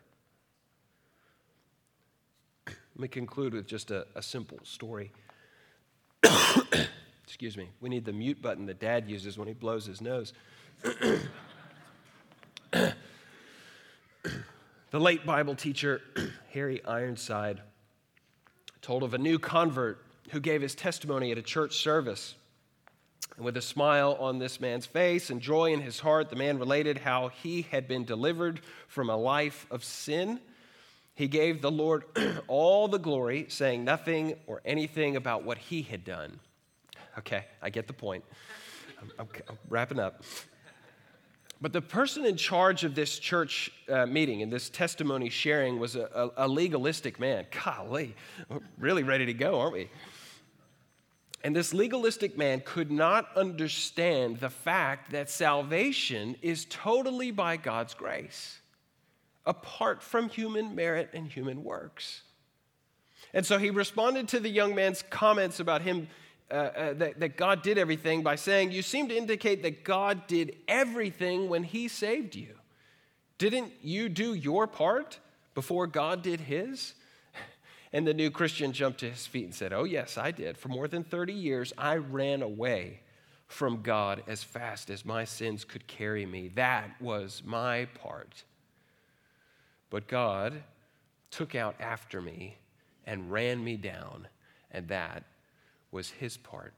Let 2.67 2.75
me 2.97 3.07
conclude 3.07 3.53
with 3.53 3.67
just 3.67 3.91
a, 3.91 4.07
a 4.15 4.21
simple 4.21 4.59
story. 4.63 5.11
Excuse 7.29 7.55
me. 7.55 7.69
We 7.79 7.89
need 7.89 8.05
the 8.05 8.11
mute 8.11 8.41
button 8.41 8.65
that 8.65 8.79
dad 8.79 9.07
uses 9.07 9.37
when 9.37 9.47
he 9.47 9.53
blows 9.53 9.85
his 9.85 10.01
nose. 10.01 10.33
The 14.91 14.99
late 14.99 15.23
Bible 15.23 15.53
teacher, 15.53 16.01
Harry 16.53 16.83
Ironside, 16.83 17.61
told 18.81 19.03
of 19.03 19.13
a 19.13 19.19
new 19.19 19.37
convert 19.37 20.03
who 20.31 20.39
gave 20.39 20.63
his 20.63 20.73
testimony 20.73 21.31
at 21.31 21.37
a 21.37 21.43
church 21.43 21.75
service. 21.75 22.33
And 23.35 23.45
with 23.45 23.55
a 23.55 23.61
smile 23.61 24.17
on 24.19 24.39
this 24.39 24.59
man's 24.59 24.87
face 24.87 25.29
and 25.29 25.41
joy 25.41 25.73
in 25.73 25.81
his 25.81 25.99
heart, 25.99 26.31
the 26.31 26.35
man 26.35 26.57
related 26.57 26.97
how 26.97 27.27
he 27.27 27.67
had 27.69 27.87
been 27.87 28.03
delivered 28.03 28.61
from 28.87 29.11
a 29.11 29.15
life 29.15 29.67
of 29.69 29.83
sin. 29.83 30.39
He 31.13 31.27
gave 31.27 31.61
the 31.61 31.69
Lord 31.69 32.05
all 32.47 32.87
the 32.87 32.97
glory, 32.97 33.45
saying 33.47 33.83
nothing 33.85 34.33
or 34.47 34.59
anything 34.65 35.15
about 35.15 35.43
what 35.43 35.59
he 35.59 35.83
had 35.83 36.03
done. 36.03 36.39
Okay, 37.19 37.43
I 37.61 37.69
get 37.69 37.85
the 37.85 37.93
point. 37.93 38.23
I'm, 39.01 39.11
I'm, 39.19 39.27
I'm 39.49 39.57
wrapping 39.67 39.99
up. 39.99 40.23
But 41.61 41.73
the 41.73 41.81
person 41.81 42.25
in 42.25 42.37
charge 42.37 42.85
of 42.85 42.95
this 42.95 43.19
church 43.19 43.69
uh, 43.89 44.05
meeting 44.05 44.41
and 44.41 44.51
this 44.51 44.69
testimony 44.69 45.29
sharing 45.29 45.79
was 45.79 45.97
a, 45.97 46.31
a, 46.37 46.45
a 46.45 46.47
legalistic 46.47 47.19
man. 47.19 47.45
Golly, 47.51 48.15
we're 48.47 48.61
really 48.77 49.03
ready 49.03 49.25
to 49.25 49.33
go, 49.33 49.59
aren't 49.59 49.73
we? 49.73 49.89
And 51.43 51.53
this 51.53 51.73
legalistic 51.73 52.37
man 52.37 52.61
could 52.65 52.89
not 52.89 53.27
understand 53.35 54.39
the 54.39 54.49
fact 54.49 55.11
that 55.11 55.29
salvation 55.29 56.37
is 56.41 56.65
totally 56.69 57.31
by 57.31 57.57
God's 57.57 57.93
grace, 57.93 58.59
apart 59.45 60.01
from 60.01 60.29
human 60.29 60.73
merit 60.73 61.09
and 61.13 61.27
human 61.27 61.65
works. 61.65 62.21
And 63.33 63.45
so 63.45 63.57
he 63.57 63.69
responded 63.69 64.29
to 64.29 64.39
the 64.39 64.49
young 64.49 64.75
man's 64.75 65.01
comments 65.01 65.59
about 65.59 65.81
him 65.81 66.07
uh, 66.51 66.53
uh, 66.53 66.93
that, 66.93 67.19
that 67.19 67.37
God 67.37 67.61
did 67.61 67.77
everything 67.77 68.23
by 68.23 68.35
saying, 68.35 68.71
You 68.71 68.81
seem 68.81 69.07
to 69.09 69.17
indicate 69.17 69.63
that 69.63 69.83
God 69.83 70.27
did 70.27 70.55
everything 70.67 71.49
when 71.49 71.63
He 71.63 71.87
saved 71.87 72.35
you. 72.35 72.55
Didn't 73.37 73.71
you 73.81 74.09
do 74.09 74.33
your 74.33 74.67
part 74.67 75.19
before 75.55 75.87
God 75.87 76.21
did 76.21 76.41
His? 76.41 76.93
And 77.91 78.05
the 78.05 78.13
new 78.13 78.29
Christian 78.29 78.71
jumped 78.71 78.99
to 78.99 79.09
his 79.09 79.25
feet 79.25 79.45
and 79.45 79.55
said, 79.55 79.73
Oh, 79.73 79.83
yes, 79.83 80.15
I 80.15 80.29
did. 80.29 80.59
For 80.59 80.67
more 80.67 80.87
than 80.87 81.03
30 81.03 81.33
years, 81.33 81.73
I 81.75 81.95
ran 81.95 82.43
away 82.43 82.99
from 83.47 83.81
God 83.81 84.21
as 84.27 84.43
fast 84.43 84.91
as 84.91 85.03
my 85.03 85.25
sins 85.25 85.65
could 85.65 85.87
carry 85.87 86.23
me. 86.23 86.49
That 86.49 87.01
was 87.01 87.41
my 87.43 87.85
part. 87.99 88.43
But 89.89 90.07
God 90.07 90.61
took 91.31 91.55
out 91.55 91.75
after 91.79 92.21
me 92.21 92.57
and 93.07 93.31
ran 93.31 93.63
me 93.63 93.75
down, 93.75 94.27
and 94.69 94.87
that 94.89 95.23
was 95.91 96.09
his 96.09 96.37
part. 96.37 96.73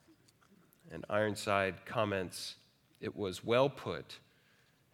And 0.92 1.06
Ironside 1.10 1.86
comments, 1.86 2.56
it 3.00 3.16
was 3.16 3.44
well 3.44 3.70
put 3.70 4.20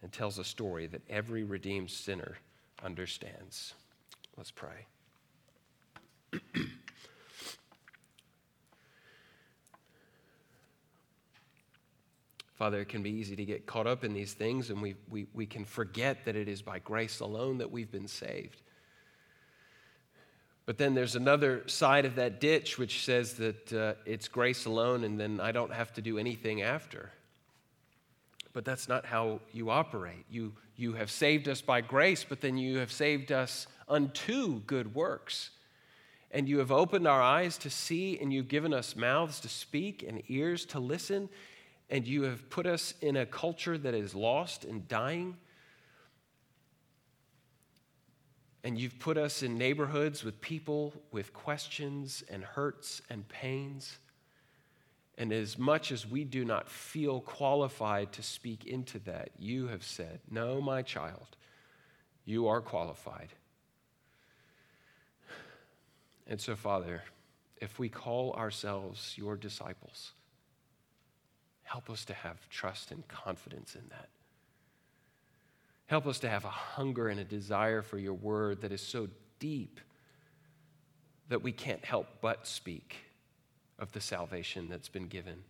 and 0.02 0.12
tells 0.12 0.38
a 0.38 0.44
story 0.44 0.86
that 0.86 1.02
every 1.10 1.42
redeemed 1.42 1.90
sinner 1.90 2.38
understands. 2.84 3.74
Let's 4.36 4.52
pray. 4.52 4.86
Father, 12.54 12.80
it 12.80 12.88
can 12.88 13.02
be 13.04 13.10
easy 13.10 13.36
to 13.36 13.44
get 13.44 13.66
caught 13.66 13.86
up 13.86 14.02
in 14.02 14.12
these 14.12 14.34
things, 14.34 14.70
and 14.70 14.82
we, 14.82 14.96
we, 15.08 15.28
we 15.32 15.46
can 15.46 15.64
forget 15.64 16.24
that 16.24 16.34
it 16.34 16.48
is 16.48 16.60
by 16.60 16.80
grace 16.80 17.20
alone 17.20 17.58
that 17.58 17.70
we've 17.70 17.92
been 17.92 18.08
saved. 18.08 18.62
But 20.68 20.76
then 20.76 20.92
there's 20.92 21.16
another 21.16 21.66
side 21.66 22.04
of 22.04 22.16
that 22.16 22.40
ditch 22.42 22.76
which 22.76 23.02
says 23.02 23.32
that 23.38 23.72
uh, 23.72 23.94
it's 24.04 24.28
grace 24.28 24.66
alone, 24.66 25.02
and 25.02 25.18
then 25.18 25.40
I 25.40 25.50
don't 25.50 25.72
have 25.72 25.94
to 25.94 26.02
do 26.02 26.18
anything 26.18 26.60
after. 26.60 27.10
But 28.52 28.66
that's 28.66 28.86
not 28.86 29.06
how 29.06 29.40
you 29.50 29.70
operate. 29.70 30.26
You, 30.30 30.52
you 30.76 30.92
have 30.92 31.10
saved 31.10 31.48
us 31.48 31.62
by 31.62 31.80
grace, 31.80 32.22
but 32.22 32.42
then 32.42 32.58
you 32.58 32.76
have 32.76 32.92
saved 32.92 33.32
us 33.32 33.66
unto 33.88 34.60
good 34.60 34.94
works. 34.94 35.52
And 36.32 36.46
you 36.46 36.58
have 36.58 36.70
opened 36.70 37.08
our 37.08 37.22
eyes 37.22 37.56
to 37.58 37.70
see, 37.70 38.18
and 38.18 38.30
you've 38.30 38.48
given 38.48 38.74
us 38.74 38.94
mouths 38.94 39.40
to 39.40 39.48
speak 39.48 40.04
and 40.06 40.22
ears 40.28 40.66
to 40.66 40.80
listen, 40.80 41.30
and 41.88 42.06
you 42.06 42.24
have 42.24 42.50
put 42.50 42.66
us 42.66 42.92
in 43.00 43.16
a 43.16 43.24
culture 43.24 43.78
that 43.78 43.94
is 43.94 44.14
lost 44.14 44.66
and 44.66 44.86
dying. 44.86 45.38
And 48.64 48.78
you've 48.78 48.98
put 48.98 49.16
us 49.16 49.42
in 49.42 49.56
neighborhoods 49.56 50.24
with 50.24 50.40
people 50.40 50.92
with 51.12 51.32
questions 51.32 52.24
and 52.28 52.42
hurts 52.44 53.00
and 53.08 53.26
pains. 53.28 53.98
And 55.16 55.32
as 55.32 55.58
much 55.58 55.90
as 55.92 56.06
we 56.06 56.24
do 56.24 56.44
not 56.44 56.68
feel 56.68 57.20
qualified 57.20 58.12
to 58.12 58.22
speak 58.22 58.66
into 58.66 58.98
that, 59.00 59.30
you 59.38 59.68
have 59.68 59.84
said, 59.84 60.20
No, 60.30 60.60
my 60.60 60.82
child, 60.82 61.36
you 62.24 62.48
are 62.48 62.60
qualified. 62.60 63.32
And 66.26 66.40
so, 66.40 66.54
Father, 66.54 67.02
if 67.56 67.78
we 67.78 67.88
call 67.88 68.32
ourselves 68.34 69.14
your 69.16 69.36
disciples, 69.36 70.12
help 71.62 71.90
us 71.90 72.04
to 72.06 72.14
have 72.14 72.48
trust 72.50 72.90
and 72.90 73.06
confidence 73.08 73.74
in 73.74 73.88
that. 73.90 74.08
Help 75.88 76.06
us 76.06 76.18
to 76.18 76.28
have 76.28 76.44
a 76.44 76.50
hunger 76.50 77.08
and 77.08 77.18
a 77.18 77.24
desire 77.24 77.80
for 77.80 77.98
your 77.98 78.12
word 78.12 78.60
that 78.60 78.72
is 78.72 78.82
so 78.82 79.08
deep 79.38 79.80
that 81.30 81.42
we 81.42 81.50
can't 81.50 81.82
help 81.82 82.06
but 82.20 82.46
speak 82.46 82.96
of 83.78 83.90
the 83.92 84.00
salvation 84.00 84.68
that's 84.68 84.90
been 84.90 85.08
given. 85.08 85.42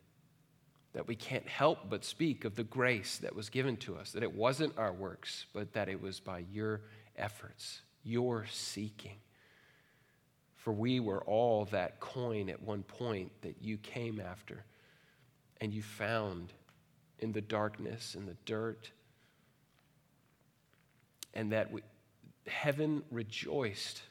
That 0.92 1.08
we 1.08 1.16
can't 1.16 1.46
help 1.48 1.90
but 1.90 2.04
speak 2.04 2.44
of 2.44 2.54
the 2.54 2.62
grace 2.62 3.18
that 3.18 3.34
was 3.34 3.48
given 3.48 3.76
to 3.78 3.96
us, 3.96 4.12
that 4.12 4.22
it 4.22 4.32
wasn't 4.32 4.78
our 4.78 4.92
works, 4.92 5.46
but 5.52 5.72
that 5.72 5.88
it 5.88 6.00
was 6.00 6.20
by 6.20 6.44
your 6.52 6.82
efforts, 7.16 7.82
your 8.04 8.46
seeking. 8.48 9.16
For 10.54 10.72
we 10.72 11.00
were 11.00 11.24
all 11.24 11.64
that 11.66 11.98
coin 11.98 12.48
at 12.48 12.62
one 12.62 12.84
point 12.84 13.32
that 13.42 13.56
you 13.60 13.76
came 13.76 14.20
after 14.20 14.64
and 15.60 15.72
you 15.72 15.82
found 15.82 16.52
in 17.18 17.32
the 17.32 17.40
darkness, 17.40 18.14
in 18.14 18.24
the 18.24 18.36
dirt, 18.44 18.92
and 21.34 21.52
that 21.52 21.70
we, 21.70 21.82
heaven 22.46 23.02
rejoiced 23.10 24.02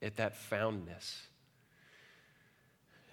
at 0.00 0.16
that 0.16 0.36
foundness. 0.36 1.26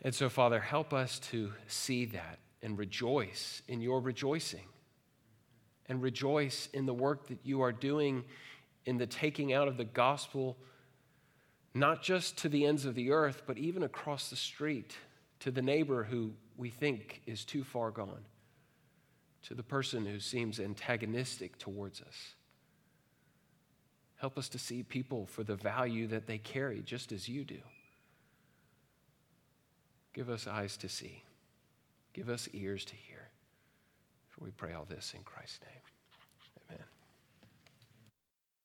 And 0.01 0.15
so, 0.15 0.29
Father, 0.29 0.59
help 0.59 0.93
us 0.93 1.19
to 1.19 1.51
see 1.67 2.05
that 2.05 2.39
and 2.61 2.77
rejoice 2.77 3.61
in 3.67 3.81
your 3.81 3.99
rejoicing 3.99 4.65
and 5.87 6.01
rejoice 6.01 6.69
in 6.73 6.85
the 6.85 6.93
work 6.93 7.27
that 7.27 7.39
you 7.43 7.61
are 7.61 7.71
doing 7.71 8.23
in 8.85 8.97
the 8.97 9.07
taking 9.07 9.53
out 9.53 9.67
of 9.67 9.77
the 9.77 9.83
gospel, 9.83 10.57
not 11.73 12.01
just 12.01 12.37
to 12.37 12.49
the 12.49 12.65
ends 12.65 12.85
of 12.85 12.95
the 12.95 13.11
earth, 13.11 13.43
but 13.45 13.57
even 13.57 13.83
across 13.83 14.29
the 14.29 14.35
street 14.35 14.95
to 15.39 15.51
the 15.51 15.61
neighbor 15.61 16.03
who 16.03 16.31
we 16.57 16.69
think 16.69 17.21
is 17.25 17.43
too 17.43 17.63
far 17.63 17.91
gone, 17.91 18.25
to 19.43 19.53
the 19.53 19.63
person 19.63 20.05
who 20.05 20.19
seems 20.19 20.59
antagonistic 20.59 21.57
towards 21.57 22.01
us. 22.01 22.35
Help 24.19 24.37
us 24.37 24.49
to 24.49 24.59
see 24.59 24.83
people 24.83 25.25
for 25.25 25.43
the 25.43 25.55
value 25.55 26.05
that 26.07 26.27
they 26.27 26.37
carry, 26.37 26.81
just 26.81 27.11
as 27.11 27.29
you 27.29 27.43
do. 27.45 27.59
Give 30.13 30.29
us 30.29 30.45
eyes 30.45 30.75
to 30.77 30.89
see. 30.89 31.23
Give 32.13 32.29
us 32.29 32.49
ears 32.53 32.83
to 32.85 32.95
hear. 32.95 33.29
For 34.27 34.43
we 34.43 34.51
pray 34.51 34.73
all 34.73 34.85
this 34.85 35.13
in 35.15 35.23
Christ's 35.23 35.61
name. 35.61 35.81